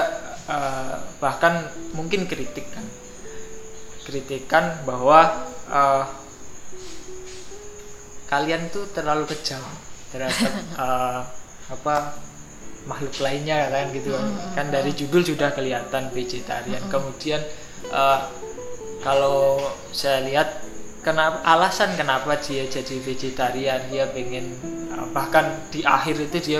uh, 0.47 0.95
bahkan 1.17 1.67
mungkin 1.97 2.29
kritik 2.29 2.69
kan, 2.69 2.85
kritikan 4.05 4.85
bahwa 4.85 5.49
uh, 5.67 6.05
kalian 8.27 8.69
tuh 8.69 8.85
terlalu 8.91 9.25
kejam 9.33 9.63
terhadap 10.13 10.53
uh, 10.77 11.25
apa 11.75 12.15
makhluk 12.87 13.19
lainnya 13.19 13.67
kan 13.67 13.91
gitu 13.91 14.15
kan. 14.15 14.27
kan 14.55 14.67
dari 14.71 14.95
judul 14.95 15.25
sudah 15.25 15.51
kelihatan 15.51 16.07
vegetarian. 16.15 16.79
Kemudian 16.87 17.43
uh, 17.91 18.29
kalau 19.03 19.59
saya 19.91 20.23
lihat 20.23 20.66
kenapa 21.03 21.41
alasan 21.43 21.93
kenapa 21.97 22.37
dia 22.39 22.65
jadi 22.65 22.95
vegetarian? 23.01 23.81
Dia 23.89 24.09
pengen 24.11 24.57
uh, 24.93 25.07
bahkan 25.13 25.67
di 25.73 25.81
akhir 25.83 26.29
itu 26.31 26.37
dia 26.41 26.59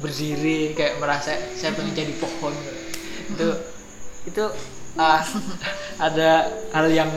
berdiri 0.00 0.76
kayak 0.76 1.00
merasa 1.00 1.36
saya 1.56 1.72
pengen 1.72 1.96
jadi 1.96 2.14
pohon. 2.20 2.52
Itu 3.32 3.48
itu 4.26 4.44
uh, 4.98 5.22
ada 6.06 6.50
hal 6.72 6.86
yang 6.90 7.10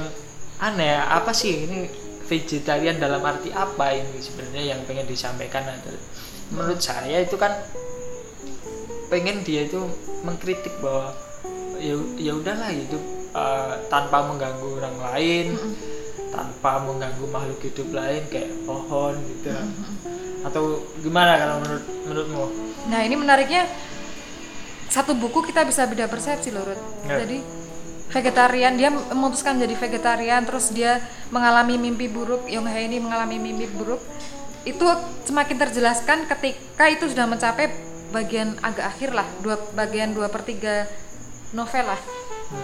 aneh. 0.59 0.95
Apa 0.99 1.31
sih 1.35 1.67
ini 1.67 1.89
vegetarian 2.29 3.01
dalam 3.01 3.25
arti 3.25 3.49
apa 3.49 3.95
ini 3.95 4.21
sebenarnya 4.21 4.75
yang 4.75 4.79
pengen 4.85 5.07
disampaikan? 5.09 5.65
Ada- 5.65 6.03
menurut 6.49 6.81
saya 6.81 7.21
itu 7.21 7.37
kan 7.37 7.53
pengen 9.09 9.41
dia 9.45 9.65
itu 9.65 9.81
mengkritik 10.21 10.73
bahwa 10.81 11.13
ya 11.81 11.95
ya 12.17 12.31
udahlah 12.37 12.69
hidup 12.69 13.03
uh, 13.33 13.73
tanpa 13.89 14.25
mengganggu 14.29 14.67
orang 14.81 14.97
lain 14.97 15.45
tanpa 16.39 16.71
mengganggu 16.87 17.25
makhluk 17.27 17.59
hidup 17.67 17.91
lain 17.91 18.23
kayak 18.31 18.47
pohon 18.63 19.19
gitu 19.27 19.51
atau 20.47 20.79
gimana 21.03 21.35
kalau 21.35 21.55
menurut 21.59 21.85
menurutmu 22.07 22.45
nah 22.87 22.99
ini 23.03 23.15
menariknya 23.19 23.67
satu 24.87 25.11
buku 25.19 25.43
kita 25.51 25.67
bisa 25.67 25.85
beda 25.85 26.07
persepsi 26.07 26.49
loh 26.49 26.63
Ruth. 26.63 26.79
Ya. 27.03 27.27
jadi 27.27 27.43
vegetarian 28.09 28.73
dia 28.79 28.89
memutuskan 28.89 29.59
jadi 29.59 29.75
vegetarian 29.75 30.41
terus 30.47 30.71
dia 30.71 31.03
mengalami 31.29 31.75
mimpi 31.77 32.07
buruk 32.07 32.47
Yong 32.47 32.65
Hae 32.65 32.87
ini 32.87 32.97
mengalami 33.03 33.37
mimpi 33.37 33.67
buruk 33.69 33.99
itu 34.63 34.87
semakin 35.27 35.59
terjelaskan 35.59 36.25
ketika 36.25 36.87
itu 36.87 37.05
sudah 37.11 37.27
mencapai 37.27 37.69
bagian 38.09 38.57
agak 38.65 38.95
akhir 38.95 39.13
lah 39.13 39.27
dua 39.43 39.59
bagian 39.77 40.15
dua 40.15 40.31
per 40.31 40.41
tiga 40.41 40.89
novel 41.53 41.85
lah 41.85 42.01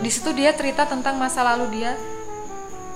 di 0.02 0.10
situ 0.10 0.34
dia 0.34 0.50
cerita 0.58 0.90
tentang 0.90 1.22
masa 1.22 1.46
lalu 1.46 1.78
dia 1.78 1.94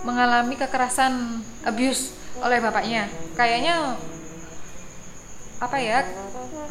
mengalami 0.04 0.56
kekerasan 0.56 1.44
abuse 1.68 2.16
oleh 2.40 2.60
bapaknya. 2.64 3.12
Kayaknya 3.36 4.00
apa 5.60 5.78
ya 5.80 6.08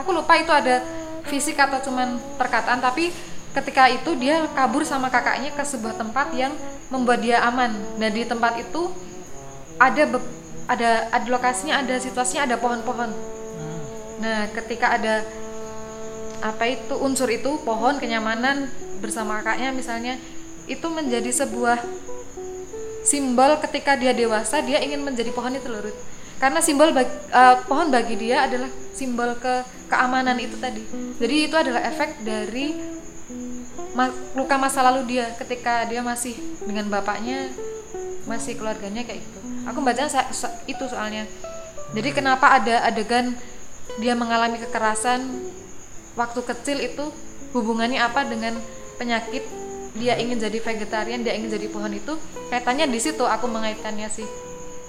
aku 0.01 0.11
lupa 0.17 0.33
itu 0.41 0.49
ada 0.49 0.81
fisik 1.29 1.61
atau 1.61 1.77
cuman 1.85 2.17
perkataan 2.41 2.81
tapi 2.81 3.13
ketika 3.53 3.85
itu 3.93 4.17
dia 4.17 4.49
kabur 4.57 4.81
sama 4.81 5.13
kakaknya 5.13 5.53
ke 5.53 5.61
sebuah 5.61 6.01
tempat 6.01 6.33
yang 6.33 6.53
membuat 6.89 7.21
dia 7.21 7.45
aman. 7.45 7.73
Nah 8.01 8.09
di 8.09 8.25
tempat 8.25 8.57
itu 8.61 8.93
ada 9.77 10.09
ada 10.69 10.91
ada 11.13 11.27
lokasinya 11.29 11.81
ada 11.81 12.01
situasinya 12.01 12.49
ada 12.49 12.57
pohon-pohon. 12.57 13.11
Nah 14.25 14.49
ketika 14.57 14.97
ada 14.97 15.25
apa 16.39 16.65
itu 16.71 16.95
unsur 17.03 17.27
itu 17.29 17.61
pohon 17.67 17.99
kenyamanan 17.99 18.71
bersama 19.03 19.43
kakaknya 19.43 19.75
misalnya 19.75 20.15
itu 20.71 20.87
menjadi 20.87 21.33
sebuah 21.35 21.83
simbol 23.09 23.57
ketika 23.65 23.97
dia 23.97 24.13
dewasa 24.13 24.61
dia 24.61 24.85
ingin 24.85 25.01
menjadi 25.01 25.33
pohon 25.33 25.57
itu 25.57 25.69
loh 25.73 25.81
Ruth. 25.81 25.97
karena 26.39 26.63
simbol 26.63 26.95
bagi, 26.95 27.11
eh, 27.35 27.57
pohon 27.67 27.91
bagi 27.91 28.15
dia 28.15 28.47
adalah 28.47 28.71
simbol 28.95 29.35
ke 29.43 29.55
keamanan 29.91 30.39
itu 30.39 30.55
tadi. 30.61 30.87
Jadi 31.19 31.35
itu 31.51 31.57
adalah 31.59 31.83
efek 31.83 32.23
dari 32.23 32.79
ma- 33.99 34.15
luka 34.39 34.55
masa 34.55 34.87
lalu 34.87 35.19
dia 35.19 35.35
ketika 35.35 35.83
dia 35.91 35.99
masih 35.99 36.39
dengan 36.63 36.87
bapaknya 36.95 37.51
masih 38.31 38.55
keluarganya 38.55 39.03
kayak 39.03 39.19
gitu. 39.19 39.39
Aku 39.67 39.83
baca 39.83 40.07
itu 40.71 40.85
soalnya. 40.87 41.27
Jadi 41.91 42.09
kenapa 42.15 42.55
ada 42.55 42.87
adegan 42.87 43.35
dia 43.99 44.15
mengalami 44.15 44.63
kekerasan 44.63 45.27
waktu 46.15 46.41
kecil 46.45 46.79
itu? 46.79 47.07
Hubungannya 47.51 47.99
apa 47.99 48.29
dengan 48.29 48.55
penyakit 49.01 49.43
dia 49.99 50.15
ingin 50.17 50.39
jadi 50.39 50.59
vegetarian 50.63 51.21
dia 51.27 51.35
ingin 51.35 51.51
jadi 51.53 51.67
pohon 51.69 51.91
itu 51.93 52.15
kaitannya 52.49 52.87
di 52.89 52.99
situ 53.03 53.27
aku 53.27 53.51
mengaitkannya 53.51 54.09
sih. 54.09 54.27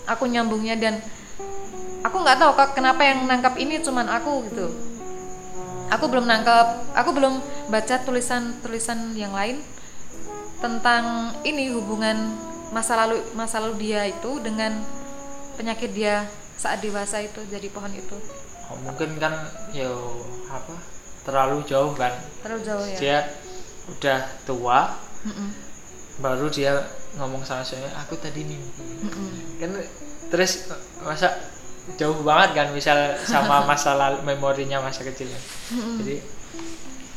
Aku 0.06 0.26
nyambungnya 0.26 0.78
dan 0.78 1.02
aku 2.06 2.22
nggak 2.22 2.38
tahu 2.40 2.52
kok 2.56 2.70
kenapa 2.78 3.04
yang 3.06 3.26
nangkap 3.26 3.58
ini 3.58 3.82
cuman 3.82 4.08
aku 4.08 4.46
gitu. 4.50 4.68
Aku 5.90 6.06
belum 6.06 6.30
nangkap 6.30 6.86
aku 6.94 7.10
belum 7.18 7.42
baca 7.74 7.96
tulisan 8.06 8.62
tulisan 8.62 9.18
yang 9.18 9.34
lain 9.34 9.62
tentang 10.62 11.34
ini 11.42 11.74
hubungan 11.74 12.38
masa 12.70 12.94
lalu 13.06 13.18
masa 13.34 13.58
lalu 13.58 13.90
dia 13.90 14.06
itu 14.06 14.38
dengan 14.46 14.78
penyakit 15.58 15.92
dia 15.92 16.30
saat 16.60 16.84
dewasa 16.84 17.24
itu 17.24 17.42
jadi 17.50 17.66
pohon 17.74 17.90
itu. 17.96 18.18
Oh, 18.70 18.78
mungkin 18.86 19.18
kan 19.18 19.34
ya 19.74 19.90
apa 20.52 20.78
terlalu 21.26 21.66
jauh 21.66 21.94
kan? 21.98 22.14
Terlalu 22.46 22.62
jauh 22.62 22.86
ya. 22.86 22.98
Dia 23.02 23.18
udah 23.98 24.20
tua 24.46 24.94
Mm-mm. 25.26 25.50
baru 26.22 26.48
dia 26.52 26.78
ngomong 27.18 27.42
sama 27.42 27.66
saya 27.66 27.90
aku 27.98 28.16
tadi 28.22 28.46
mimpi. 28.46 28.84
Mm-mm. 29.06 29.30
kan 29.60 29.72
terus 30.30 30.70
masa 31.02 31.34
jauh 31.98 32.22
banget 32.22 32.50
kan 32.54 32.68
misal 32.70 33.18
sama 33.26 33.64
masa 33.70 33.98
lalu 33.98 34.22
memorinya 34.28 34.78
masa 34.84 35.02
kecilnya 35.02 35.40
jadi 36.00 36.22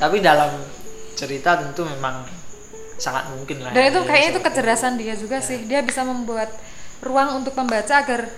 tapi 0.01 0.19
dalam 0.19 0.51
cerita 1.15 1.61
tentu 1.61 1.85
memang 1.87 2.25
sangat 2.99 3.31
mungkin 3.35 3.63
lah 3.63 3.71
dan 3.75 3.91
itu 3.91 4.01
dia 4.03 4.09
kayaknya 4.09 4.31
itu 4.31 4.41
kecerdasan 4.43 4.93
dia 4.95 5.15
juga 5.19 5.39
sih. 5.43 5.67
Dia 5.67 5.83
bisa 5.83 6.07
membuat 6.07 6.51
ruang 7.03 7.43
untuk 7.43 7.55
pembaca 7.55 7.99
agar 7.99 8.31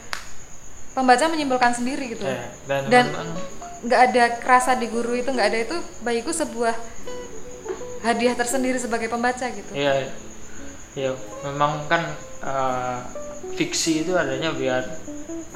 pembaca 0.96 1.24
menyimpulkan 1.28 1.72
sendiri 1.76 2.16
gitu. 2.16 2.24
Ya, 2.24 2.48
dan, 2.88 3.12
nggak 3.84 4.00
ada 4.08 4.24
kerasa 4.40 4.72
di 4.80 4.88
guru 4.88 5.12
itu 5.12 5.28
nggak 5.28 5.48
ada 5.52 5.58
itu 5.60 5.76
bagiku 6.00 6.32
sebuah 6.32 6.72
hadiah 8.04 8.36
tersendiri 8.36 8.76
sebagai 8.76 9.08
pembaca 9.08 9.48
gitu 9.48 9.72
Iya, 9.72 10.12
iya. 10.92 11.10
Memang 11.42 11.88
kan 11.88 12.04
eh, 12.44 12.98
fiksi 13.56 14.04
itu 14.04 14.12
adanya 14.12 14.52
biar 14.52 14.84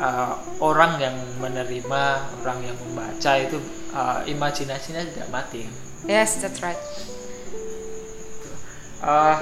eh, 0.00 0.32
orang 0.58 0.96
yang 0.96 1.12
menerima, 1.38 2.02
orang 2.40 2.58
yang 2.64 2.76
membaca 2.80 3.32
itu 3.36 3.60
eh, 3.92 4.18
imajinasinya 4.26 5.04
tidak 5.04 5.28
mati. 5.28 5.68
yes 6.08 6.40
that's 6.40 6.58
right 6.58 6.78
Eh, 8.98 9.36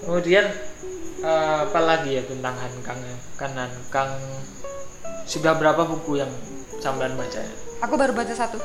kemudian 0.00 0.46
eh, 1.20 1.58
apa 1.68 1.80
lagi 1.84 2.16
ya 2.16 2.24
tentang 2.24 2.56
Hankang? 2.56 2.96
Kan 3.36 3.52
Hankang 3.52 4.16
sudah 5.28 5.52
berapa 5.54 5.84
buku 5.84 6.16
yang 6.16 6.32
sampean 6.80 7.12
baca 7.14 7.38
aku 7.78 7.94
baru 7.94 8.10
baca 8.10 8.32
satu 8.32 8.56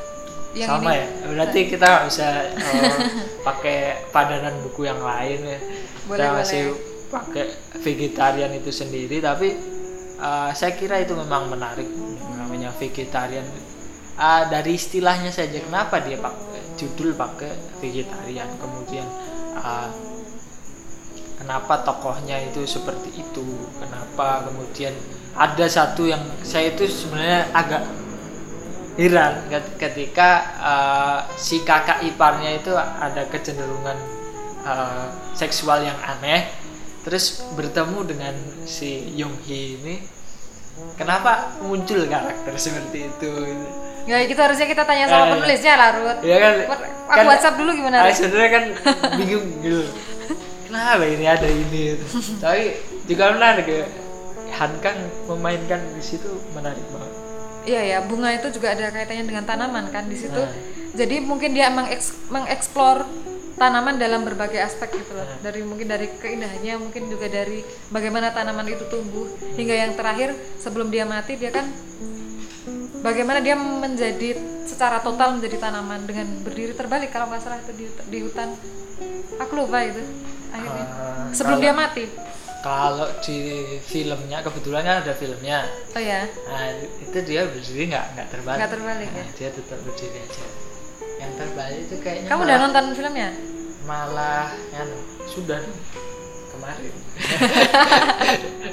yang 0.56 0.80
Sama 0.80 0.96
ini. 0.96 0.96
ya. 0.96 1.04
Berarti 1.28 1.60
kita 1.68 1.84
nggak 1.84 2.04
bisa 2.08 2.28
eh, 2.56 2.96
pakai 3.48 3.78
padanan 4.08 4.56
buku 4.64 4.88
yang 4.88 5.04
lain 5.04 5.38
ya. 5.44 5.58
Boleh, 6.08 6.16
kita 6.16 6.26
masih 6.32 6.62
pakai 7.06 7.44
vegetarian 7.84 8.50
itu 8.56 8.72
sendiri 8.72 9.20
tapi 9.20 9.52
eh, 10.16 10.50
saya 10.56 10.72
kira 10.72 11.04
itu 11.04 11.12
memang 11.12 11.52
menarik 11.52 11.86
yang 11.86 12.36
namanya 12.40 12.72
vegetarian. 12.72 13.44
Uh, 14.16 14.48
dari 14.48 14.80
istilahnya 14.80 15.28
saja 15.28 15.60
kenapa 15.60 16.00
dia 16.00 16.16
pakai 16.16 16.64
judul 16.80 17.12
pakai 17.12 17.52
vegetarian? 17.84 18.48
Kemudian 18.56 19.04
uh, 19.60 19.92
kenapa 21.36 21.84
tokohnya 21.84 22.40
itu 22.48 22.64
seperti 22.64 23.12
itu? 23.12 23.44
Kenapa 23.76 24.48
kemudian 24.48 24.96
ada 25.36 25.68
satu 25.68 26.08
yang 26.08 26.24
saya 26.40 26.72
itu 26.72 26.88
sebenarnya 26.88 27.52
agak 27.52 27.84
heran 28.96 29.44
ketika 29.76 30.30
uh, 30.56 31.18
si 31.36 31.60
kakak 31.62 32.00
iparnya 32.04 32.56
itu 32.56 32.72
ada 32.76 33.28
kecenderungan 33.28 33.96
uh, 34.64 35.12
seksual 35.36 35.84
yang 35.84 35.96
aneh 36.00 36.48
terus 37.04 37.44
bertemu 37.54 37.98
dengan 38.08 38.34
si 38.66 39.14
Yong 39.14 39.36
Hee 39.46 39.78
ini 39.78 39.96
kenapa 40.96 41.54
muncul 41.62 42.08
karakter 42.08 42.56
seperti 42.56 43.06
itu 43.06 43.32
Ya 44.06 44.22
itu 44.22 44.38
harusnya 44.38 44.70
kita 44.70 44.86
tanya 44.86 45.10
sama 45.10 45.26
eh, 45.26 45.30
penulisnya 45.34 45.74
lah 45.74 45.90
Ruth. 45.98 46.22
Ya 46.22 46.38
kan. 46.38 46.54
Aku 46.62 47.10
kan, 47.10 47.24
WhatsApp 47.26 47.58
dulu 47.58 47.74
gimana? 47.74 48.06
Ah, 48.06 48.14
sebenarnya 48.14 48.50
kan 48.54 48.64
bingung 49.18 49.46
gitu. 49.66 49.82
Kenapa 50.70 51.02
ini 51.10 51.26
ada 51.26 51.48
ini? 51.50 51.98
Tapi 52.38 52.62
juga 53.10 53.34
menarik 53.34 53.66
ya. 53.66 53.82
Han 54.62 54.78
Kang 54.78 55.10
memainkan 55.26 55.82
di 55.90 56.02
situ 56.06 56.38
menarik 56.54 56.86
banget. 56.94 57.25
Iya 57.66 57.82
ya, 57.82 57.98
bunga 58.06 58.30
itu 58.30 58.46
juga 58.54 58.78
ada 58.78 58.94
kaitannya 58.94 59.26
dengan 59.26 59.42
tanaman 59.42 59.90
kan 59.90 60.06
di 60.06 60.14
situ. 60.14 60.38
Nah. 60.38 60.54
Jadi 60.94 61.18
mungkin 61.18 61.50
dia 61.50 61.66
mengeksplor 62.30 63.04
tanaman 63.58 63.98
dalam 63.98 64.22
berbagai 64.22 64.62
aspek 64.62 65.02
gitu 65.02 65.18
loh. 65.18 65.26
Dari 65.42 65.66
mungkin 65.66 65.90
dari 65.90 66.06
keindahannya 66.06 66.78
mungkin 66.78 67.10
juga 67.10 67.26
dari 67.26 67.66
bagaimana 67.90 68.30
tanaman 68.30 68.70
itu 68.70 68.86
tumbuh. 68.86 69.26
Hingga 69.58 69.74
yang 69.74 69.92
terakhir 69.98 70.32
sebelum 70.62 70.94
dia 70.94 71.02
mati 71.04 71.34
dia 71.34 71.50
kan 71.50 71.66
bagaimana 73.02 73.42
dia 73.42 73.58
menjadi 73.58 74.38
secara 74.62 75.02
total 75.02 75.36
menjadi 75.36 75.58
tanaman 75.58 76.06
dengan 76.06 76.26
berdiri 76.46 76.70
terbalik. 76.70 77.10
Kalau 77.10 77.26
nggak 77.26 77.42
salah 77.42 77.58
itu 77.60 77.72
di, 77.74 77.86
di 77.90 78.18
hutan. 78.22 78.54
Aku 79.42 79.52
lupa 79.58 79.82
itu. 79.82 80.00
Akhirnya. 80.54 80.86
Uh, 80.86 81.34
sebelum 81.34 81.58
dia 81.60 81.74
mati 81.74 82.06
kalau 82.66 83.06
di 83.22 83.38
filmnya 83.86 84.42
kebetulan 84.42 84.82
kan 84.82 84.96
ada 85.06 85.14
filmnya. 85.14 85.70
Oh 85.94 86.02
ya 86.02 86.26
nah, 86.50 86.66
itu 86.82 87.18
dia 87.22 87.46
berdiri 87.46 87.94
nggak 87.94 88.06
nggak 88.18 88.28
terbalik. 88.34 88.58
Nggak 88.58 88.72
terbalik 88.74 89.08
nah, 89.14 89.22
ya? 89.22 89.26
dia 89.38 89.48
tetap 89.54 89.78
berdiri 89.86 90.18
aja. 90.18 90.46
Yang 91.22 91.32
terbalik 91.38 91.78
itu 91.86 91.96
kayaknya 92.02 92.26
kamu 92.26 92.42
udah 92.42 92.58
nonton 92.58 92.84
filmnya? 92.98 93.30
Malah 93.86 94.50
kan 94.74 94.88
sudah 95.30 95.62
kemarin. 96.50 96.94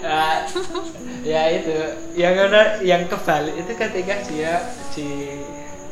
Uh, 0.01 0.38
ya 1.38 1.41
itu. 1.53 1.77
Yang 2.17 2.35
yang 2.81 3.05
kebalik 3.05 3.55
itu 3.62 3.71
ketika 3.77 4.15
dia 4.25 4.53
di 4.97 5.38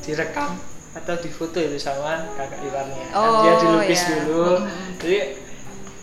direkam 0.01 0.57
atau 0.97 1.15
difoto 1.21 1.61
itu 1.61 1.77
sama 1.79 2.27
kakak 2.35 2.67
iparnya 2.67 3.05
oh, 3.15 3.23
kan 3.23 3.31
dia 3.45 3.53
dilukis 3.61 4.01
yeah. 4.01 4.09
dulu. 4.25 4.49
Jadi 4.97 5.17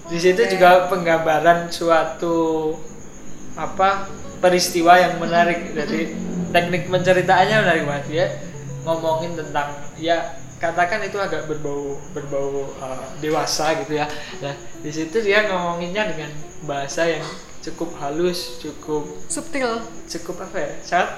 di 0.09 0.19
situ 0.19 0.41
okay. 0.41 0.53
juga 0.57 0.89
penggambaran 0.89 1.69
suatu 1.69 2.73
apa 3.55 4.09
peristiwa 4.41 4.97
yang 4.97 5.21
menarik. 5.21 5.77
Dari 5.77 6.17
teknik 6.49 6.89
menceritaannya 6.89 7.57
menarik 7.61 7.85
banget. 7.85 8.07
Ya 8.09 8.27
ngomongin 8.89 9.37
tentang 9.37 9.77
ya 10.01 10.41
katakan 10.59 11.05
itu 11.05 11.21
agak 11.21 11.45
berbau 11.45 12.01
berbau 12.17 12.73
uh, 12.81 13.05
dewasa 13.21 13.77
gitu 13.85 14.01
ya. 14.01 14.09
Nah 14.41 14.57
di 14.81 14.91
situ 14.91 15.21
dia 15.21 15.45
ngomonginnya 15.45 16.09
dengan 16.09 16.33
bahasa 16.65 17.05
yang 17.05 17.25
cukup 17.61 17.93
halus 18.01 18.57
cukup 18.65 19.05
subtil. 19.29 19.85
cukup 20.09 20.41
apa 20.49 20.57
ya? 20.57 20.73
Sangat 20.81 21.09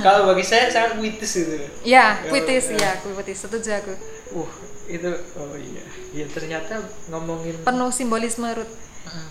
kalau 0.00 0.32
bagi 0.32 0.44
saya 0.48 0.72
sangat 0.72 0.96
puitis 0.96 1.32
gitu. 1.36 1.60
Ya 1.84 2.24
puitis 2.24 2.72
ya 2.72 2.96
aku 2.96 3.12
puitis. 3.12 3.44
Setuju 3.44 3.68
aku. 3.84 3.92
Uh 4.32 4.73
itu 4.88 5.12
oh 5.38 5.56
iya. 5.56 5.84
Ya 6.12 6.26
ternyata 6.30 6.84
ngomongin 7.10 7.60
penuh 7.64 7.90
simbolisme 7.90 8.48
Ruth 8.52 8.74
uh, 9.08 9.30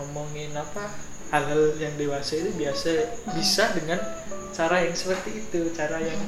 ngomongin 0.00 0.54
apa? 0.54 0.90
Hal-hal 1.32 1.74
yang 1.80 1.94
dewasa 1.98 2.38
itu 2.38 2.50
biasa 2.54 2.90
bisa 3.34 3.74
dengan 3.74 3.98
cara 4.54 4.86
yang 4.86 4.94
seperti 4.94 5.42
itu. 5.42 5.60
Cara 5.74 5.98
yang 5.98 6.20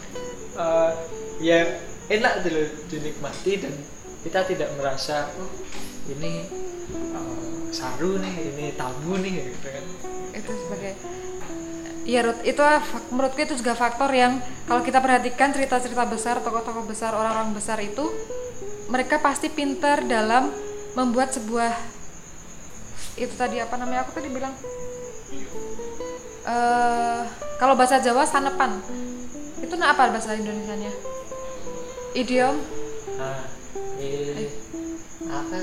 uh, 0.58 0.92
ya 1.38 1.78
enak 2.10 2.42
dulu 2.42 2.62
dinikmati 2.90 3.52
dan 3.62 3.74
kita 4.26 4.42
tidak 4.50 4.70
merasa 4.74 5.30
oh 5.38 5.50
ini 6.10 6.50
uh, 7.14 7.70
saru 7.70 8.18
nih 8.18 8.34
ini 8.54 8.66
tabu 8.74 9.14
nih 9.18 9.46
gitu 9.54 9.68
kan. 9.70 9.84
Itu 10.34 10.52
sebagai 10.66 10.92
Iya 12.07 12.23
Ruth, 12.23 12.38
itu 12.47 12.62
menurutku 13.11 13.42
itu 13.42 13.59
juga 13.59 13.75
faktor 13.75 14.14
yang 14.14 14.38
kalau 14.71 14.79
kita 14.87 15.03
perhatikan 15.03 15.51
cerita-cerita 15.51 16.07
besar, 16.07 16.38
tokoh-tokoh 16.38 16.87
besar, 16.87 17.11
orang-orang 17.11 17.51
besar 17.51 17.83
itu 17.83 18.07
mereka 18.87 19.19
pasti 19.19 19.51
pintar 19.51 20.07
dalam 20.07 20.55
membuat 20.95 21.35
sebuah 21.35 21.75
itu 23.19 23.35
tadi 23.35 23.59
apa 23.59 23.75
namanya? 23.75 24.07
Aku 24.07 24.14
tadi 24.14 24.31
bilang 24.31 24.55
uh, 26.47 27.27
kalau 27.59 27.75
bahasa 27.75 27.99
Jawa 27.99 28.23
sanepan. 28.23 28.79
Itu 29.59 29.75
apa 29.83 30.14
bahasa 30.14 30.38
Indonesia 30.38 30.79
nya 30.79 30.92
idiom? 32.14 32.55
Ah, 33.19 33.51
eh, 33.99 34.47
apa? 35.27 35.59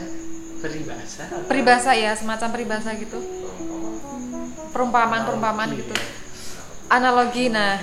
Peribahasa? 0.59 1.23
Peribahasa 1.47 1.91
ya 1.95 2.11
semacam 2.19 2.51
peribahasa 2.51 2.99
gitu. 2.99 3.15
Perumpamaan 4.75 5.23
perumpamaan 5.23 5.71
gitu 5.79 5.95
analogi 6.93 7.49
nah. 7.49 7.81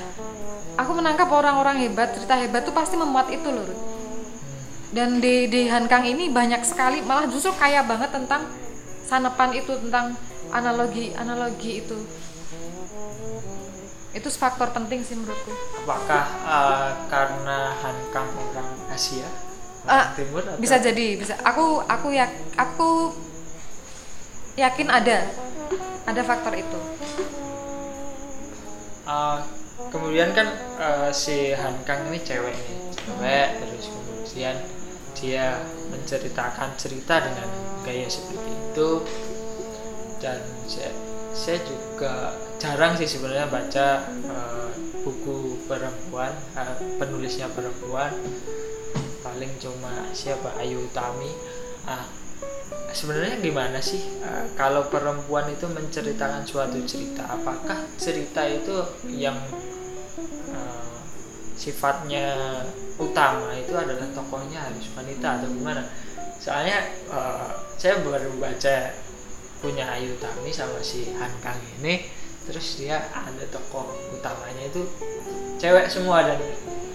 Aku 0.78 0.96
menangkap 0.96 1.28
orang-orang 1.28 1.82
hebat 1.82 2.14
cerita 2.14 2.38
hebat 2.38 2.64
tuh 2.64 2.72
pasti 2.72 2.96
memuat 2.96 3.28
itu 3.28 3.50
loh 3.50 3.90
dan 4.90 5.22
di 5.22 5.46
di 5.46 5.70
Hankang 5.70 6.02
ini 6.02 6.34
banyak 6.34 6.66
sekali 6.66 6.98
malah 7.06 7.30
justru 7.30 7.54
kaya 7.54 7.86
banget 7.86 8.10
tentang 8.10 8.42
sanepan 9.06 9.54
itu 9.54 9.70
tentang 9.86 10.18
analogi 10.50 11.14
analogi 11.14 11.82
itu. 11.82 11.98
Itu 14.10 14.26
faktor 14.34 14.74
penting 14.74 15.06
sih 15.06 15.14
menurutku. 15.14 15.54
Apakah 15.86 16.24
uh, 16.42 16.90
karena 17.06 17.70
Hankang 17.78 18.34
orang 18.34 18.70
Asia? 18.90 19.30
Orang 19.86 19.94
uh, 19.94 20.06
Timur 20.18 20.42
atau? 20.42 20.58
bisa 20.58 20.76
jadi 20.82 21.14
bisa. 21.14 21.38
Aku 21.46 21.86
aku 21.86 22.10
ya 22.10 22.26
aku 22.58 23.14
yakin 24.58 24.90
ada. 24.90 25.30
Ada 26.10 26.26
faktor 26.26 26.58
itu 26.58 26.80
uh, 29.06 29.40
kemudian 29.88 30.32
kan 30.36 30.48
uh, 30.76 31.08
si 31.14 31.56
Hankang 31.56 32.12
ini 32.12 32.20
cewek 32.20 32.52
nih 32.52 32.78
cewek 32.96 33.48
terus 33.60 33.86
kemudian 33.88 34.56
dia 35.20 35.60
menceritakan 35.90 36.70
cerita 36.80 37.20
dengan 37.20 37.48
gaya 37.84 38.08
seperti 38.08 38.50
itu. 38.50 38.90
Dan 40.20 40.38
saya, 40.68 40.92
saya 41.32 41.58
juga 41.64 42.36
jarang 42.60 42.96
sih 42.96 43.08
sebenarnya 43.08 43.48
baca 43.48 43.86
uh, 44.28 44.70
buku 45.00 45.64
perempuan 45.64 46.32
uh, 46.56 46.76
penulisnya 47.00 47.48
perempuan. 47.52 48.12
Paling 49.20 49.52
cuma 49.60 50.08
siapa? 50.12 50.56
Ayu 50.60 50.84
Utami. 50.88 51.32
Uh, 51.88 52.19
sebenarnya 52.90 53.38
gimana 53.38 53.78
sih 53.78 54.02
uh, 54.22 54.50
kalau 54.58 54.86
perempuan 54.90 55.46
itu 55.50 55.66
menceritakan 55.70 56.42
suatu 56.46 56.78
cerita 56.84 57.26
apakah 57.26 57.86
cerita 57.96 58.44
itu 58.46 58.76
yang 59.14 59.36
uh, 60.50 60.98
sifatnya 61.54 62.34
utama 63.00 63.56
itu 63.56 63.72
adalah 63.72 64.06
tokohnya 64.12 64.60
harus 64.60 64.86
wanita 64.92 65.40
atau 65.40 65.48
gimana? 65.48 65.82
Soalnya 66.40 66.78
uh, 67.12 67.48
saya 67.76 68.00
baru 68.00 68.32
baca 68.40 68.92
punya 69.60 69.84
Ayu 69.92 70.16
Utami 70.16 70.48
sama 70.52 70.80
si 70.80 71.12
Han 71.16 71.32
Kang 71.44 71.60
ini 71.80 72.08
terus 72.48 72.80
dia 72.80 72.96
ada 73.12 73.44
tokoh 73.52 73.92
utamanya 74.16 74.64
itu 74.64 74.82
cewek 75.60 75.92
semua 75.92 76.24
dan 76.24 76.40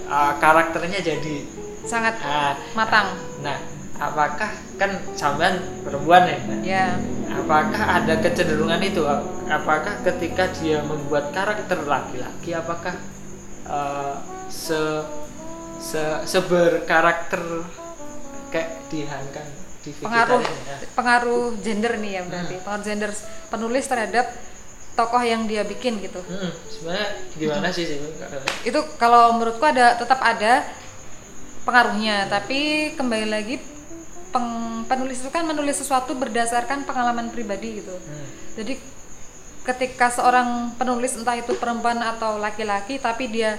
uh, 0.10 0.34
karakternya 0.42 0.98
jadi 1.00 1.46
sangat 1.86 2.18
uh, 2.26 2.58
matang. 2.74 3.14
nah 3.46 3.75
apakah 3.96 4.52
kan 4.76 4.92
sampean 5.16 5.64
perempuan 5.88 6.28
ya 6.28 6.40
yeah. 6.62 6.92
apakah 7.32 7.80
ada 7.80 8.20
kecenderungan 8.20 8.82
itu 8.84 9.02
apakah 9.48 10.04
ketika 10.04 10.52
dia 10.60 10.84
membuat 10.84 11.32
karakter 11.32 11.80
laki-laki 11.88 12.52
apakah 12.52 12.96
uh, 13.72 14.20
se 14.52 14.80
se 15.80 16.04
seberkarakter 16.28 17.64
kayak 18.52 18.72
dihankan 18.92 19.48
di 19.86 19.92
pengaruh 20.02 20.42
ya. 20.42 20.78
pengaruh 20.98 21.46
gender 21.62 21.94
nih 22.02 22.12
ya 22.20 22.22
berarti 22.26 22.56
hmm. 22.58 22.64
pengaruh 22.66 22.86
gender 22.86 23.12
penulis 23.54 23.86
terhadap 23.86 24.26
tokoh 24.96 25.20
yang 25.20 25.44
dia 25.44 25.68
bikin 25.68 26.00
gitu. 26.00 26.24
Hmm, 26.24 26.56
sebenarnya 26.72 27.08
gimana 27.36 27.68
hmm. 27.70 27.76
sih 27.76 27.84
sih? 27.84 28.00
Itu 28.64 28.80
kalau 28.96 29.36
menurutku 29.36 29.62
ada 29.68 30.00
tetap 30.00 30.24
ada 30.24 30.64
pengaruhnya, 31.68 32.32
tapi 32.32 32.92
kembali 32.96 33.28
lagi 33.28 33.60
peng, 34.36 34.84
penulis 34.92 35.24
itu 35.24 35.32
kan 35.32 35.48
menulis 35.48 35.80
sesuatu 35.80 36.12
berdasarkan 36.20 36.84
pengalaman 36.84 37.32
pribadi 37.32 37.80
gitu. 37.80 37.96
Hmm. 37.96 38.28
Jadi 38.60 38.76
ketika 39.64 40.12
seorang 40.12 40.76
penulis 40.76 41.16
entah 41.16 41.40
itu 41.40 41.56
perempuan 41.56 41.98
atau 42.04 42.36
laki-laki 42.36 43.00
tapi 43.00 43.32
dia 43.32 43.56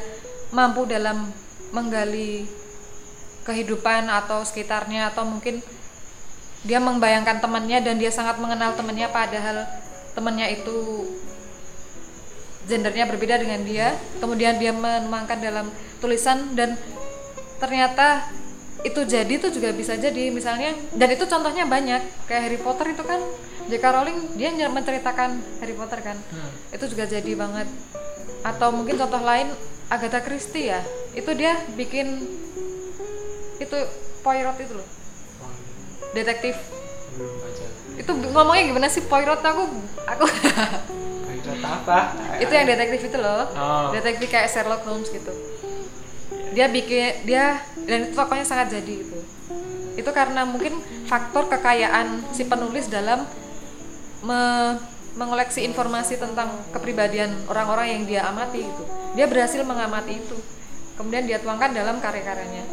mampu 0.55 0.85
dalam 0.85 1.33
menggali 1.75 2.47
kehidupan 3.43 4.07
atau 4.07 4.45
sekitarnya 4.45 5.11
atau 5.11 5.27
mungkin 5.27 5.59
dia 6.63 6.79
membayangkan 6.79 7.43
temannya 7.43 7.83
dan 7.83 7.99
dia 7.99 8.11
sangat 8.15 8.39
mengenal 8.39 8.75
temannya 8.79 9.11
padahal 9.11 9.67
temannya 10.15 10.63
itu 10.63 11.07
gendernya 12.67 13.07
berbeda 13.07 13.39
dengan 13.43 13.63
dia 13.63 13.95
kemudian 14.19 14.59
dia 14.59 14.75
menuangkan 14.75 15.39
dalam 15.39 15.67
tulisan 16.03 16.55
dan 16.59 16.75
ternyata 17.63 18.27
itu 18.87 19.01
jadi 19.03 19.33
itu 19.35 19.51
juga 19.51 19.75
bisa 19.75 19.99
jadi. 19.99 20.31
Misalnya 20.31 20.71
dan 20.95 21.09
itu 21.11 21.27
contohnya 21.27 21.67
banyak. 21.67 22.03
Kayak 22.31 22.43
Harry 22.47 22.61
Potter 22.63 22.87
itu 22.95 23.03
kan 23.03 23.21
J.K. 23.67 23.83
Rowling 23.83 24.19
dia 24.39 24.71
menceritakan 24.71 25.43
Harry 25.59 25.75
Potter 25.75 25.99
kan. 25.99 26.17
Hmm. 26.31 26.51
itu 26.71 26.85
juga 26.87 27.11
jadi 27.11 27.33
banget. 27.35 27.67
Atau 28.47 28.71
mungkin 28.71 28.95
contoh 28.95 29.19
lain 29.19 29.51
Agatha 29.91 30.23
Christie 30.23 30.71
ya. 30.71 30.81
Itu 31.19 31.35
dia 31.35 31.59
bikin 31.75 32.23
itu 33.59 33.79
Poirot 34.23 34.59
itu 34.59 34.75
loh. 34.75 34.87
Oh, 35.43 35.51
detektif. 36.15 36.55
Belum 37.19 37.35
baca. 37.43 37.67
Itu 37.99 38.11
ngomongnya 38.31 38.65
gimana 38.71 38.87
sih 38.87 39.03
Poirot? 39.03 39.43
Aku 39.43 39.63
aku 40.07 40.25
Baiklah 41.27 41.59
apa? 41.83 41.99
Itu 42.39 42.53
yang 42.55 42.67
detektif 42.71 43.11
itu 43.11 43.19
loh. 43.19 43.51
Oh. 43.55 43.91
detektif 43.91 44.31
kayak 44.31 44.47
Sherlock 44.47 44.87
Holmes 44.87 45.11
gitu 45.11 45.56
dia 46.57 46.73
bikin 46.73 47.29
dia 47.29 47.61
dan 47.85 48.09
itu 48.09 48.17
tokohnya 48.17 48.49
sangat 48.49 48.81
jadi 48.81 49.05
itu. 49.05 49.19
Itu 50.01 50.09
karena 50.17 50.49
mungkin 50.49 50.81
faktor 51.05 51.53
kekayaan 51.53 52.33
si 52.33 52.49
penulis 52.49 52.89
dalam 52.89 53.29
me- 54.25 54.81
mengoleksi 55.17 55.65
informasi 55.65 56.17
tentang 56.21 56.53
kepribadian 56.73 57.33
orang-orang 57.49 57.93
yang 57.93 58.03
dia 58.09 58.21
amati 58.29 58.65
itu. 58.65 58.85
Dia 59.17 59.29
berhasil 59.29 59.61
mengamati 59.65 60.17
itu. 60.17 60.37
Kemudian 60.97 61.29
dia 61.29 61.41
tuangkan 61.41 61.77
dalam 61.77 62.01
karya-karyanya. 62.01 62.65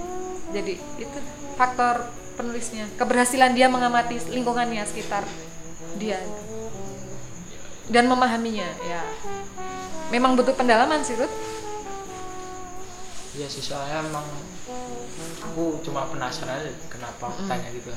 Jadi 0.55 0.79
itu 0.79 1.17
faktor 1.59 2.07
penulisnya. 2.39 2.87
Keberhasilan 2.95 3.51
dia 3.51 3.67
mengamati 3.67 4.15
lingkungannya 4.31 4.83
sekitar 4.87 5.27
dia. 5.99 6.19
Dan 7.87 8.07
memahaminya 8.07 8.67
ya. 8.87 9.03
Memang 10.11 10.39
butuh 10.39 10.55
pendalaman 10.55 11.03
sih 11.03 11.15
Ruth 11.15 11.31
Iya 13.33 13.47
sih 13.49 13.65
soalnya 13.65 14.05
emang 14.05 14.25
aku 15.41 15.81
cuma 15.81 16.05
penasaran 16.05 16.61
aja 16.61 16.69
kenapa 16.85 17.23
aku 17.27 17.41
tanya 17.43 17.69
gitu. 17.73 17.89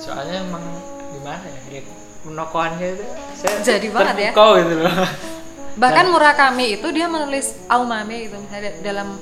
Soalnya 0.00 0.42
emang 0.42 0.64
gimana 1.12 1.44
ya, 1.44 1.60
ya 1.70 1.82
penokohannya 2.18 2.86
itu 2.90 3.04
saya 3.36 3.56
Jadi 3.60 3.88
banget 3.92 4.16
ya. 4.18 4.30
gitu 4.32 4.74
loh. 4.78 4.92
bahkan 5.82 6.10
Murakami 6.10 6.74
itu 6.74 6.88
dia 6.90 7.06
menulis 7.06 7.54
Aumame 7.68 8.26
gitu 8.26 8.34
misalnya 8.34 8.74
dalam 8.82 9.14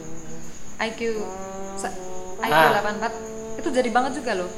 IQ 0.80 1.00
IQ 2.38 2.52
Ah. 2.52 2.80
84 2.80 3.60
itu 3.60 3.68
jadi 3.70 3.88
banget 3.88 4.12
juga 4.16 4.32
loh 4.36 4.48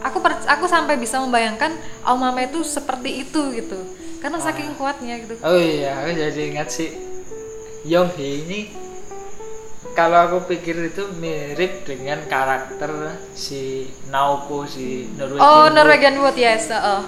aku 0.00 0.18
per- 0.18 0.46
aku 0.46 0.64
sampai 0.66 0.94
bisa 0.94 1.18
membayangkan 1.18 1.74
Aumame 2.02 2.46
itu 2.46 2.62
seperti 2.62 3.22
itu 3.22 3.54
gitu 3.54 3.78
karena 4.18 4.42
saking 4.42 4.74
kuatnya 4.74 5.14
gitu 5.18 5.38
Oh 5.38 5.54
iya, 5.54 5.94
aku 5.94 6.10
jadi 6.10 6.40
ingat 6.50 6.68
sih 6.70 6.90
Yong 7.86 8.10
Hee 8.14 8.42
ini 8.42 8.60
kalau 9.98 10.18
aku 10.30 10.38
pikir 10.46 10.78
itu 10.86 11.10
mirip 11.18 11.82
dengan 11.82 12.22
karakter 12.24 13.18
si 13.34 13.90
Naoko 14.06 14.62
si 14.62 15.10
Norwegian 15.18 15.42
oh 15.42 15.66
Wood. 15.66 15.74
Norwegian 15.74 16.16
Wood 16.22 16.36
yes 16.38 16.70
oh. 16.70 17.02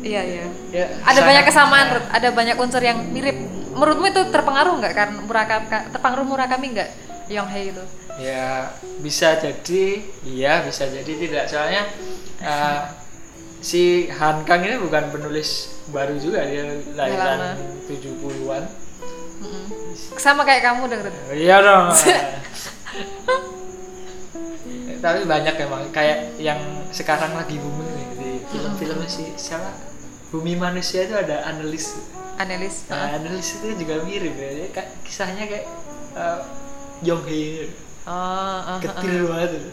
iya 0.00 0.22
iya 0.22 0.46
Ya, 0.70 0.86
ada 1.02 1.18
sangat- 1.18 1.26
banyak 1.26 1.44
kesamaan 1.44 1.86
Ruth. 1.90 2.08
ada 2.14 2.28
banyak 2.30 2.56
unsur 2.56 2.78
yang 2.80 2.98
mirip 3.10 3.34
menurutmu 3.74 4.06
itu 4.06 4.22
terpengaruh 4.30 4.78
nggak 4.78 4.94
kan 4.94 5.08
Murakami 5.18 5.66
terpengaruh 5.90 6.22
Murakami 6.24 6.66
nggak 6.72 6.90
Yonghei 7.26 7.74
itu 7.74 7.82
Ya 8.16 8.72
bisa 9.04 9.36
jadi, 9.36 10.00
iya 10.24 10.64
bisa 10.64 10.88
jadi 10.88 11.12
tidak. 11.20 11.52
Soalnya 11.52 11.84
eh, 12.40 12.80
si 13.60 14.08
Han 14.08 14.40
Kang 14.48 14.64
ini 14.64 14.80
bukan 14.80 15.12
penulis 15.12 15.76
baru 15.92 16.16
juga 16.16 16.48
dia 16.48 16.64
lahiran 16.96 17.60
70-an. 17.84 18.85
Sama 20.16 20.42
kayak 20.44 20.62
kamu 20.64 20.88
dong. 20.90 21.02
Iya 21.32 21.56
dong. 21.62 21.86
Tapi 25.04 25.20
banyak 25.28 25.54
emang 25.60 25.92
kayak 25.92 26.40
yang 26.40 26.58
sekarang 26.90 27.36
lagi 27.36 27.60
booming 27.60 27.90
nih 27.94 28.08
di 28.16 28.30
film-film 28.50 29.04
si 29.06 29.36
siapa? 29.36 29.70
Bumi 30.34 30.58
Manusia 30.58 31.06
itu 31.06 31.14
ada 31.14 31.46
analis. 31.46 31.94
analis 32.36 32.90
Nah, 32.90 33.16
analis 33.16 33.56
itu 33.62 33.78
juga 33.78 34.02
mirip 34.02 34.34
ya. 34.34 34.82
Kisahnya 35.06 35.46
kayak 35.46 35.66
uh, 36.18 36.42
Yong 37.06 37.22
Hee 37.28 37.70
oh, 38.08 38.12
oh, 38.12 38.76
oh, 38.76 38.78
ketir 38.82 39.22
banget 39.28 39.50
itu. 39.62 39.70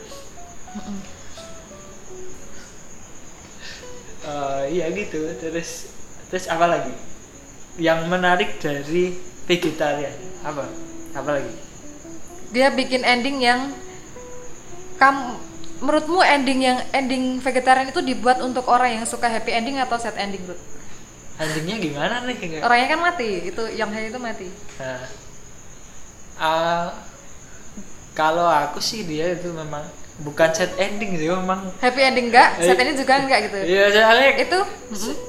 Eh, 4.24 4.64
iya 4.72 4.88
gitu 4.96 5.20
terus 5.36 5.92
terus 6.32 6.48
apa 6.48 6.64
lagi 6.64 6.96
yang 7.76 8.08
menarik 8.08 8.56
dari 8.56 9.20
vegetarian. 9.50 10.14
Apa? 10.44 10.64
Apa 11.14 11.30
lagi? 11.40 11.54
Dia 12.54 12.70
bikin 12.74 13.02
ending 13.02 13.42
yang 13.42 13.74
kamu 15.02 15.40
menurutmu 15.84 16.24
ending 16.24 16.60
yang 16.64 16.80
ending 16.96 17.44
vegetarian 17.44 17.92
itu 17.92 18.00
dibuat 18.00 18.40
untuk 18.40 18.70
orang 18.72 19.02
yang 19.02 19.06
suka 19.10 19.28
happy 19.28 19.52
ending 19.52 19.76
atau 19.82 20.00
sad 20.00 20.16
ending 20.16 20.44
Ruth? 20.48 20.62
endingnya 21.34 21.78
gimana 21.82 22.16
nih? 22.30 22.62
Orangnya 22.62 22.88
kan 22.94 23.00
mati. 23.02 23.30
Itu 23.50 23.66
yang 23.74 23.90
itu 23.90 24.20
mati. 24.22 24.48
Nah, 24.78 25.02
ah, 26.38 26.88
kalau 28.14 28.46
aku 28.46 28.78
sih 28.78 29.06
dia 29.06 29.34
itu 29.34 29.50
memang 29.50 29.82
bukan 30.22 30.54
set 30.54 30.78
ending 30.78 31.18
sih 31.18 31.26
memang 31.26 31.74
happy 31.82 32.02
ending 32.06 32.30
enggak 32.30 32.62
sad 32.62 32.78
ending 32.78 32.98
juga 33.02 33.18
enggak 33.18 33.50
gitu? 33.50 33.58
Iya 33.66 33.86
soalnya 33.90 34.30
itu 34.38 34.60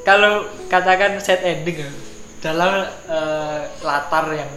kalau 0.05 0.45
katakan 0.69 1.17
set 1.25 1.41
ending 1.41 1.81
ya, 1.81 1.91
dalam 2.45 2.85
eh, 3.09 3.61
latar 3.81 4.29
yang 4.37 4.53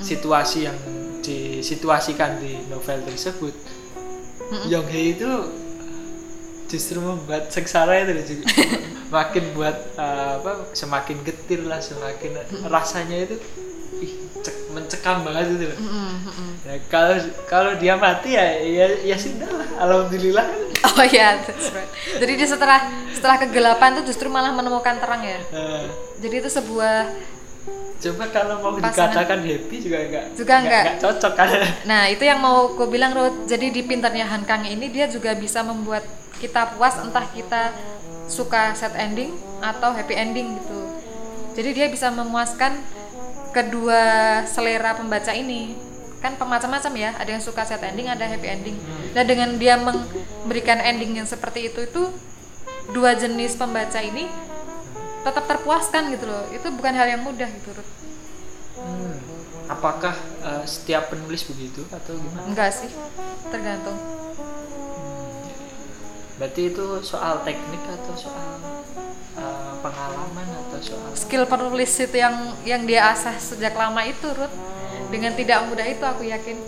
situasi 0.00 0.64
yang 0.64 0.78
disituasikan 1.20 2.40
di 2.40 2.56
novel 2.72 3.04
tersebut, 3.04 3.52
Yong 4.72 4.88
Hee 4.88 5.12
itu 5.12 5.30
justru 6.66 6.98
membuat 6.98 7.52
sengsara 7.52 8.02
itu 8.02 8.40
makin 9.16 9.44
buat 9.52 9.76
eh, 10.00 10.32
apa 10.40 10.72
semakin 10.72 11.20
getir 11.22 11.62
lah 11.68 11.78
semakin 11.78 12.40
rasanya 12.66 13.28
itu 13.28 13.36
ih, 14.02 14.12
cek- 14.40 14.55
mencekam 14.76 15.24
banget 15.24 15.44
itu 15.50 15.64
loh. 15.66 15.78
Mm-mm, 15.78 16.12
mm-mm. 16.22 16.50
Ya, 16.62 16.76
kalau 16.86 17.16
kalau 17.46 17.72
dia 17.74 17.96
mati 17.96 18.30
ya 18.30 18.44
ya 18.60 18.86
ya 19.02 19.16
sudah 19.16 19.48
lah 19.48 19.68
alhamdulillah 19.80 20.46
oh 20.92 21.06
ya 21.06 21.40
that's 21.40 21.72
right. 21.72 21.88
jadi 22.16 22.32
dia 22.36 22.48
setelah 22.48 22.80
setelah 23.08 23.36
kegelapan 23.38 23.96
tuh 23.96 24.04
justru 24.04 24.28
malah 24.28 24.52
menemukan 24.52 24.96
terang 24.96 25.22
ya 25.22 25.40
Eh, 25.48 25.84
jadi 26.18 26.34
itu 26.38 26.50
sebuah 26.52 27.08
coba 27.96 28.24
kalau 28.28 28.54
mau 28.60 28.70
Pasangan. 28.76 28.92
dikatakan 29.08 29.38
happy 29.40 29.76
juga 29.80 29.96
enggak 29.98 30.24
Juga 30.34 30.54
enggak. 30.60 30.84
cocok 31.00 31.32
kan 31.32 31.48
Nah, 31.90 32.02
itu 32.06 32.22
yang 32.22 32.38
mau 32.38 32.68
gue 32.70 32.84
bilang, 32.86 33.10
Ruth. 33.10 33.46
Jadi 33.46 33.72
di 33.72 33.80
pintarnya 33.80 34.28
Han 34.28 34.44
Kang 34.44 34.62
ini 34.62 34.92
dia 34.92 35.08
juga 35.08 35.32
bisa 35.32 35.64
membuat 35.64 36.04
kita 36.36 36.76
puas 36.76 37.00
entah 37.00 37.24
kita 37.26 37.72
suka 38.26 38.74
sad 38.74 38.92
ending 38.94 39.32
atau 39.58 39.90
happy 39.90 40.12
ending 40.12 40.54
gitu. 40.54 40.80
Jadi 41.54 41.70
dia 41.72 41.86
bisa 41.88 42.10
memuaskan 42.10 42.76
kedua 43.56 44.02
selera 44.44 44.92
pembaca 44.92 45.32
ini. 45.32 45.72
Kan 46.20 46.36
macam-macam 46.36 46.92
ya, 46.96 47.10
ada 47.16 47.30
yang 47.32 47.40
suka 47.40 47.64
sad 47.64 47.80
ending, 47.80 48.12
ada 48.12 48.28
happy 48.28 48.48
ending. 48.48 48.76
Nah, 49.16 49.24
dengan 49.24 49.56
dia 49.56 49.80
memberikan 49.80 50.76
ending 50.76 51.16
yang 51.16 51.28
seperti 51.28 51.72
itu 51.72 51.88
itu 51.88 52.02
dua 52.92 53.16
jenis 53.16 53.56
pembaca 53.56 53.96
ini 54.04 54.28
tetap 55.24 55.44
terpuaskan 55.48 56.12
gitu 56.12 56.28
loh. 56.28 56.44
Itu 56.52 56.68
bukan 56.76 56.92
hal 56.92 57.08
yang 57.16 57.22
mudah 57.24 57.48
gitu. 57.48 57.72
Hmm, 58.76 59.16
apakah 59.72 60.12
eh, 60.44 60.64
setiap 60.68 61.08
penulis 61.08 61.48
begitu 61.48 61.80
atau 61.88 62.12
gimana 62.12 62.44
Enggak 62.44 62.70
sih, 62.76 62.90
tergantung. 63.48 63.96
berarti 66.36 66.68
itu 66.68 67.00
soal 67.00 67.40
teknik 67.48 67.80
atau 67.80 68.12
soal 68.12 68.60
eh, 69.36 69.74
pengalaman 69.84 70.46
atau 70.66 70.78
soal 70.80 71.10
skill 71.12 71.44
penulis 71.46 71.92
itu 72.00 72.16
yang 72.16 72.36
yang 72.64 72.82
dia 72.84 73.12
asah 73.12 73.36
sejak 73.36 73.76
lama 73.76 74.02
itu 74.04 74.26
Ruth 74.32 74.52
dengan 75.06 75.32
tidak 75.38 75.70
mudah 75.70 75.86
itu 75.86 76.02
aku 76.02 76.26
yakin. 76.26 76.58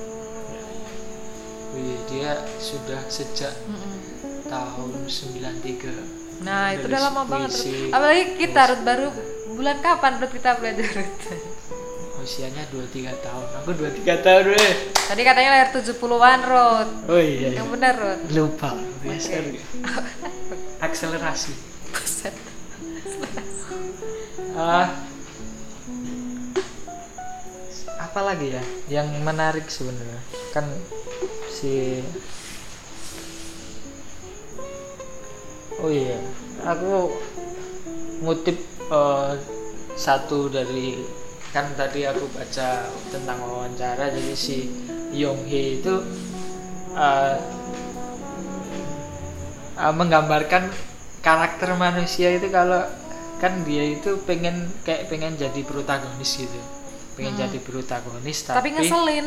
Wih, 1.75 1.99
dia 2.09 2.39
sudah 2.63 3.03
sejak 3.11 3.53
Mm-mm. 3.67 4.47
tahun 4.47 4.91
93 5.05 6.45
nah 6.47 6.71
itu 6.71 6.87
udah 6.87 7.01
lama 7.03 7.23
banget. 7.27 7.51
Ruth 7.51 7.91
apalagi 7.91 8.23
kita 8.39 8.61
Ruth 8.71 8.83
baru 8.87 9.07
bulan 9.59 9.77
kapan 9.83 10.13
Ruth 10.23 10.33
kita 10.33 10.55
belajar 10.63 10.87
Ruth 10.95 11.59
usianya 12.19 12.67
23 12.69 13.25
tahun. 13.25 13.47
Aku 13.63 13.73
23 13.73 14.27
tahun 14.27 14.45
weh. 14.53 14.75
Tadi 14.93 15.23
katanya 15.25 15.51
lahir 15.55 15.71
70-an 15.73 16.41
Ruth 16.45 16.93
oh 17.09 17.17
iya, 17.17 17.49
iya. 17.49 17.49
yang 17.57 17.69
benar 17.73 17.95
Ruth 17.97 18.23
lupa. 18.37 18.77
Biasa 19.01 19.39
akselerasi 20.87 21.53
Ah. 24.59 24.91
Apa 28.03 28.21
lagi 28.27 28.59
ya 28.59 28.63
yang 28.91 29.07
menarik 29.23 29.71
sebenarnya? 29.71 30.19
Kan 30.51 30.67
si 31.55 32.03
oh 35.79 35.87
iya 35.95 36.19
aku 36.67 37.15
ngutip 38.27 38.59
eh, 38.91 39.33
satu 39.95 40.51
dari 40.51 41.07
kan 41.55 41.71
tadi 41.79 42.03
aku 42.03 42.27
baca 42.35 42.83
tentang 43.15 43.39
wawancara 43.47 44.11
jadi 44.11 44.35
si 44.35 44.67
Yong 45.15 45.47
Hee 45.47 45.79
itu 45.79 45.95
eh, 46.99 47.37
eh, 49.79 49.95
menggambarkan 49.95 50.67
karakter 51.23 51.79
manusia 51.79 52.35
itu 52.35 52.51
kalau 52.51 52.83
kan 53.39 53.63
dia 53.63 53.83
itu 53.87 54.19
pengen 54.23 54.67
kayak 54.83 55.07
pengen 55.07 55.35
jadi 55.35 55.61
protagonis 55.63 56.37
gitu 56.37 56.61
pengen 57.15 57.35
jadi 57.35 57.59
protagonis 57.59 58.39
Hmm. 58.43 58.47
tapi 58.55 58.69
tapi 58.69 58.69
ngeselin 58.77 59.27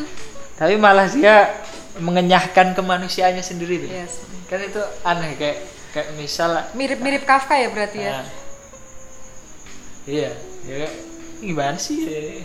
tapi 0.55 0.73
malah 0.77 1.07
dia 1.07 1.49
mengenyahkan 1.97 2.71
kemanusiaannya 2.71 3.41
sendiri 3.41 3.83
tuh. 3.83 3.89
yes 3.89 4.21
kan 4.47 4.59
itu 4.59 4.79
aneh 5.01 5.35
kayak 5.35 5.57
kayak 5.91 6.09
misal 6.15 6.51
mirip-mirip 6.71 7.23
Kafka 7.23 7.55
ya 7.55 7.67
berarti 7.67 7.99
ya 7.99 8.11
nah, 8.13 8.27
iya 10.05 10.31
ya 10.63 10.87
gimana 11.39 11.75
sih 11.75 11.97
ya? 12.05 12.43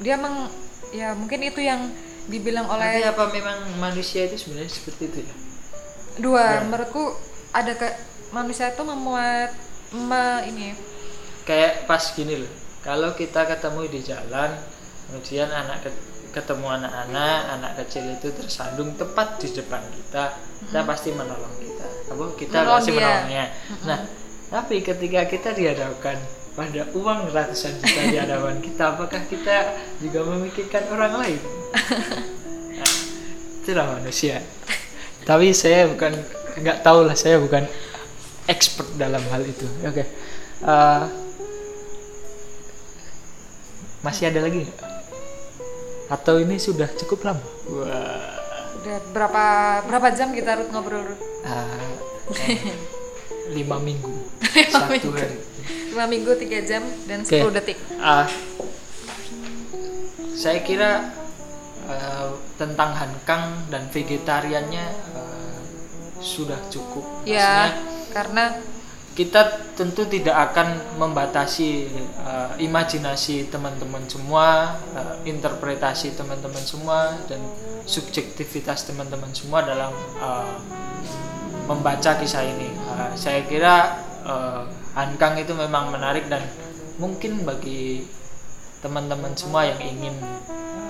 dia 0.00 0.12
emang 0.16 0.48
ya 0.90 1.14
mungkin 1.14 1.40
itu 1.42 1.60
yang 1.60 1.90
dibilang 2.24 2.64
Tapi 2.64 2.74
oleh 2.80 3.04
apa 3.04 3.24
memang 3.30 3.58
manusia 3.76 4.24
itu 4.24 4.38
sebenarnya 4.40 4.72
seperti 4.72 5.02
itu 5.10 5.18
ya 5.22 5.34
dua 6.16 6.42
Ya. 6.42 6.62
menurutku 6.64 7.04
ada 7.50 7.74
ke 7.74 7.88
manusia 8.30 8.70
itu 8.70 8.82
memuat 8.82 9.50
me, 9.94 10.26
ini. 10.44 10.74
Kayak 11.44 11.84
pas 11.84 12.02
gini 12.10 12.40
loh 12.40 12.52
kalau 12.80 13.12
kita 13.12 13.44
ketemu 13.44 13.80
di 13.88 14.00
jalan 14.02 14.50
kemudian 15.08 15.48
anak 15.48 15.84
ke- 15.84 16.02
ketemu 16.32 16.66
anak-anak 16.68 17.40
anak 17.52 17.72
kecil 17.80 18.04
itu 18.10 18.28
tersandung 18.32 18.92
tepat 18.94 19.40
di 19.40 19.48
depan 19.52 19.80
kita 19.88 20.36
kita 20.36 20.80
pasti 20.84 21.12
menolong 21.12 21.54
kita. 21.56 21.86
Apa? 22.12 22.24
Kita 22.34 22.56
Menolong 22.60 22.76
pasti 22.76 22.90
dia. 22.90 23.00
menolongnya. 23.00 23.44
Nah 23.84 23.98
tapi 24.50 24.76
ketika 24.80 25.20
kita 25.24 25.50
dihadapkan 25.52 26.16
pada 26.54 26.82
uang 26.92 27.20
ratusan 27.28 27.72
juta 27.78 28.02
di 28.06 28.16
hadapan 28.16 28.56
kita 28.60 28.82
apakah 28.94 29.22
kita 29.26 29.56
juga 30.00 30.20
memikirkan 30.24 30.84
orang 30.90 31.12
lain? 31.20 31.40
Nah, 32.74 32.90
itulah 33.62 33.86
manusia. 33.94 34.42
Tapi 35.22 35.54
saya 35.54 35.86
bukan 35.86 36.10
nggak 36.58 36.82
tahu 36.82 37.06
lah 37.06 37.14
saya 37.14 37.38
bukan 37.38 37.62
expert 38.48 38.88
dalam 38.96 39.22
hal 39.32 39.42
itu. 39.44 39.66
Oke. 39.86 40.04
Eh, 40.64 41.04
masih 44.04 44.28
ada 44.28 44.44
lagi 44.44 44.68
atau 46.12 46.36
ini 46.36 46.60
sudah 46.60 46.88
cukup 46.94 47.32
lama? 47.32 47.46
Wah. 47.72 48.36
Udah 48.84 48.98
berapa 49.16 49.44
berapa 49.88 50.08
jam 50.12 50.36
kita 50.36 50.60
Ruth 50.60 50.70
ngobrol? 50.70 51.08
Eh, 51.44 51.88
lima 53.56 53.80
minggu. 53.80 54.12
Satu 54.72 54.92
minggu. 54.92 55.10
hari. 55.16 55.38
Lima 55.94 56.04
minggu 56.04 56.30
tiga 56.36 56.60
jam 56.60 56.84
dan 57.08 57.24
Oke. 57.24 57.40
10 57.40 57.56
detik. 57.56 57.78
Ah, 57.96 58.28
saya 60.36 60.60
kira 60.60 61.08
eh, 61.88 62.28
tentang 62.60 62.92
hankang 62.92 63.64
dan 63.72 63.88
vegetariannya 63.88 64.86
eh, 65.16 65.58
sudah 66.20 66.60
cukup. 66.68 67.24
Ya. 67.24 67.72
Maksudnya, 67.72 68.03
karena 68.14 68.54
kita 69.14 69.74
tentu 69.78 70.06
tidak 70.10 70.50
akan 70.50 70.98
membatasi 70.98 71.86
uh, 72.18 72.50
imajinasi 72.58 73.46
teman-teman 73.46 74.02
semua, 74.10 74.74
uh, 74.90 75.14
interpretasi 75.22 76.18
teman-teman 76.18 76.62
semua, 76.62 77.14
dan 77.30 77.38
subjektivitas 77.86 78.90
teman-teman 78.90 79.30
semua 79.30 79.62
dalam 79.62 79.94
uh, 80.18 80.58
membaca 81.70 82.18
kisah 82.18 82.42
ini. 82.42 82.74
Uh, 82.90 83.14
saya 83.14 83.46
kira 83.46 84.02
uh, 84.26 84.66
Hankang 84.98 85.38
itu 85.38 85.54
memang 85.54 85.94
menarik 85.94 86.26
dan 86.26 86.42
mungkin 86.98 87.46
bagi 87.46 88.06
teman-teman 88.82 89.34
semua 89.38 89.62
yang 89.66 89.78
ingin 89.78 90.14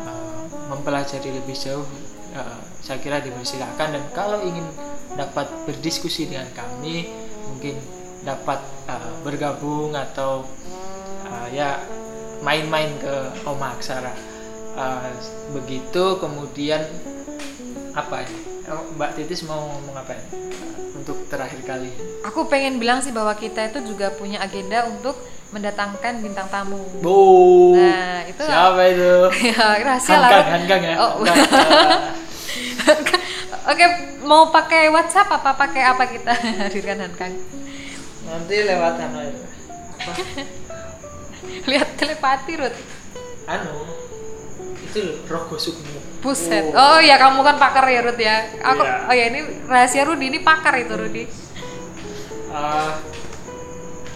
uh, 0.08 0.44
mempelajari 0.72 1.28
lebih 1.28 1.56
jauh, 1.56 1.84
uh, 2.32 2.60
saya 2.80 2.96
kira 3.04 3.20
dipersilakan. 3.20 4.00
Dan 4.00 4.04
kalau 4.16 4.40
ingin 4.40 4.64
dapat 5.14 5.46
berdiskusi 5.66 6.26
dengan 6.30 6.46
kami, 6.52 7.08
mungkin 7.50 7.74
dapat 8.24 8.60
uh, 8.88 9.12
bergabung 9.22 9.92
atau 9.94 10.48
uh, 11.28 11.46
ya 11.52 11.78
main-main 12.42 12.90
ke 12.98 13.14
Oma 13.46 13.76
Aksara. 13.78 14.14
Uh, 14.74 15.06
begitu 15.54 16.18
kemudian 16.18 16.82
apa? 17.94 18.26
Oh, 18.64 18.82
Mbak 18.96 19.10
Titis 19.20 19.46
mau 19.46 19.60
ngomong 19.70 19.96
apa? 20.02 20.18
Uh, 20.34 20.74
untuk 20.94 21.28
terakhir 21.28 21.60
kali. 21.68 21.90
aku 22.24 22.48
pengen 22.48 22.80
bilang 22.80 23.04
sih 23.04 23.12
bahwa 23.12 23.36
kita 23.36 23.68
itu 23.68 23.84
juga 23.84 24.08
punya 24.14 24.40
agenda 24.40 24.88
untuk 24.88 25.12
mendatangkan 25.52 26.18
bintang 26.24 26.48
tamu 26.50 26.80
Bu. 26.98 27.76
Nah, 27.76 28.26
itu- 28.26 28.42
siapa 28.42 28.82
itu? 28.90 29.14
ya 29.54 29.78
rahasia 29.84 30.16
lah 30.18 30.30
Hankang. 30.32 30.46
Hankang 30.50 30.82
ya. 30.82 30.94
oh, 30.98 31.12
mau 34.24 34.48
pakai 34.48 34.88
WhatsApp 34.88 35.28
apa 35.30 35.50
pakai 35.54 35.82
apa 35.84 36.04
kita 36.06 36.32
hadirkan 36.64 36.98
Hankang 37.00 37.34
Nanti 38.24 38.56
lewat 38.58 38.96
anu 38.98 39.18
ya. 39.20 39.32
Apa? 39.94 40.12
lihat 41.70 41.88
telepati 41.94 42.52
Ruth 42.56 42.78
Anu. 43.44 43.84
Itu 44.80 44.98
loh, 44.98 45.16
Rogo 45.26 45.56
Sukmo. 45.56 46.00
Buset. 46.18 46.72
Oh 46.72 46.96
ya 46.98 47.20
kamu 47.20 47.40
kan 47.42 47.56
pakar 47.58 47.84
ya 47.86 48.00
Ruth 48.00 48.16
ya. 48.16 48.48
Aku 48.64 48.80
Iya. 48.80 49.04
oh 49.04 49.14
ya 49.14 49.24
ini 49.28 49.40
rahasia 49.64 50.02
Rudi 50.02 50.26
ini 50.26 50.40
pakar 50.40 50.72
itu 50.78 50.94
Rudi. 50.94 51.24
Eh, 52.48 52.92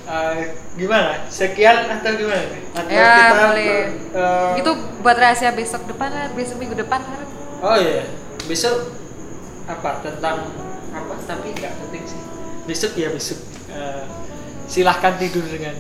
eh, 0.07 0.37
gimana? 0.75 1.29
Sekian 1.29 1.85
atau 1.85 2.12
gimana? 2.14 2.49
Atau 2.73 2.88
Ya, 2.88 3.12
kita 3.12 3.35
boleh. 3.44 3.68
eh, 4.09 4.53
Itu 4.57 4.71
buat 4.99 5.16
rahasia 5.16 5.53
besok 5.53 5.85
depan 5.85 6.09
lah, 6.09 6.33
besok 6.33 6.57
minggu 6.57 6.73
depan. 6.75 7.05
Ruth. 7.05 7.33
Oh 7.61 7.77
iya, 7.77 8.09
besok 8.47 8.88
apa 9.68 10.00
tentang 10.00 10.48
apa? 10.90 11.14
Tapi 11.22 11.52
nggak 11.52 11.72
penting 11.78 12.04
sih. 12.04 12.20
Besok 12.64 12.92
ya 12.94 13.09
besok. 13.09 13.38
Eh, 13.68 14.04
silahkan 14.64 15.14
tidur 15.14 15.44
dengan 15.44 15.76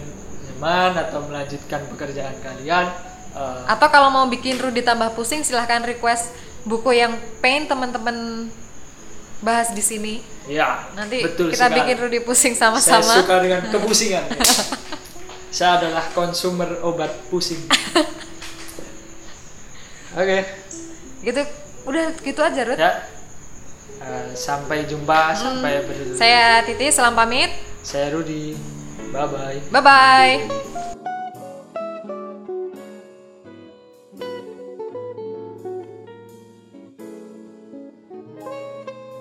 nyaman 0.46 0.92
atau 0.98 1.24
melanjutkan 1.24 1.88
pekerjaan 1.88 2.36
kalian. 2.38 2.86
Eh, 3.30 3.60
Atau 3.66 3.88
kalau 3.88 4.08
mau 4.08 4.24
bikin 4.26 4.56
Rudi 4.56 4.80
tambah 4.80 5.12
pusing 5.12 5.40
silahkan 5.40 5.80
request 5.82 6.32
buku 6.62 6.92
yang 6.92 7.12
pengen 7.38 7.64
teman-teman 7.66 8.48
bahas 9.38 9.70
di 9.70 9.80
sini. 9.80 10.14
ya, 10.44 10.88
Nanti 10.92 11.20
betul 11.22 11.48
kita 11.48 11.68
sekali. 11.68 11.76
bikin 11.78 11.96
Rudi 11.98 12.20
pusing 12.20 12.52
Saya 12.52 12.72
sama-sama. 12.72 13.12
suka 13.14 13.34
dengan 13.38 13.60
kepusingan. 13.72 14.24
ya. 14.26 14.36
Saya 15.48 15.70
adalah 15.78 16.04
konsumer 16.10 16.76
obat 16.82 17.08
pusing. 17.28 17.60
Oke, 20.14 20.38
Gitu. 21.20 21.42
Udah 21.84 22.04
gitu 22.14 22.40
aja 22.42 22.60
Ruth. 22.64 22.76
ya. 22.76 22.92
Eh, 24.08 24.32
sampai 24.32 24.88
jumpa, 24.88 25.36
sampai 25.36 25.84
ber. 25.84 26.16
Saya 26.16 26.64
Titi, 26.64 26.88
salam 26.88 27.12
pamit. 27.12 27.52
Saya 27.84 28.16
Rudi. 28.16 28.56
Bye 29.12 29.28
bye. 29.28 29.58
Bye 29.68 29.82
bye. 29.84 30.77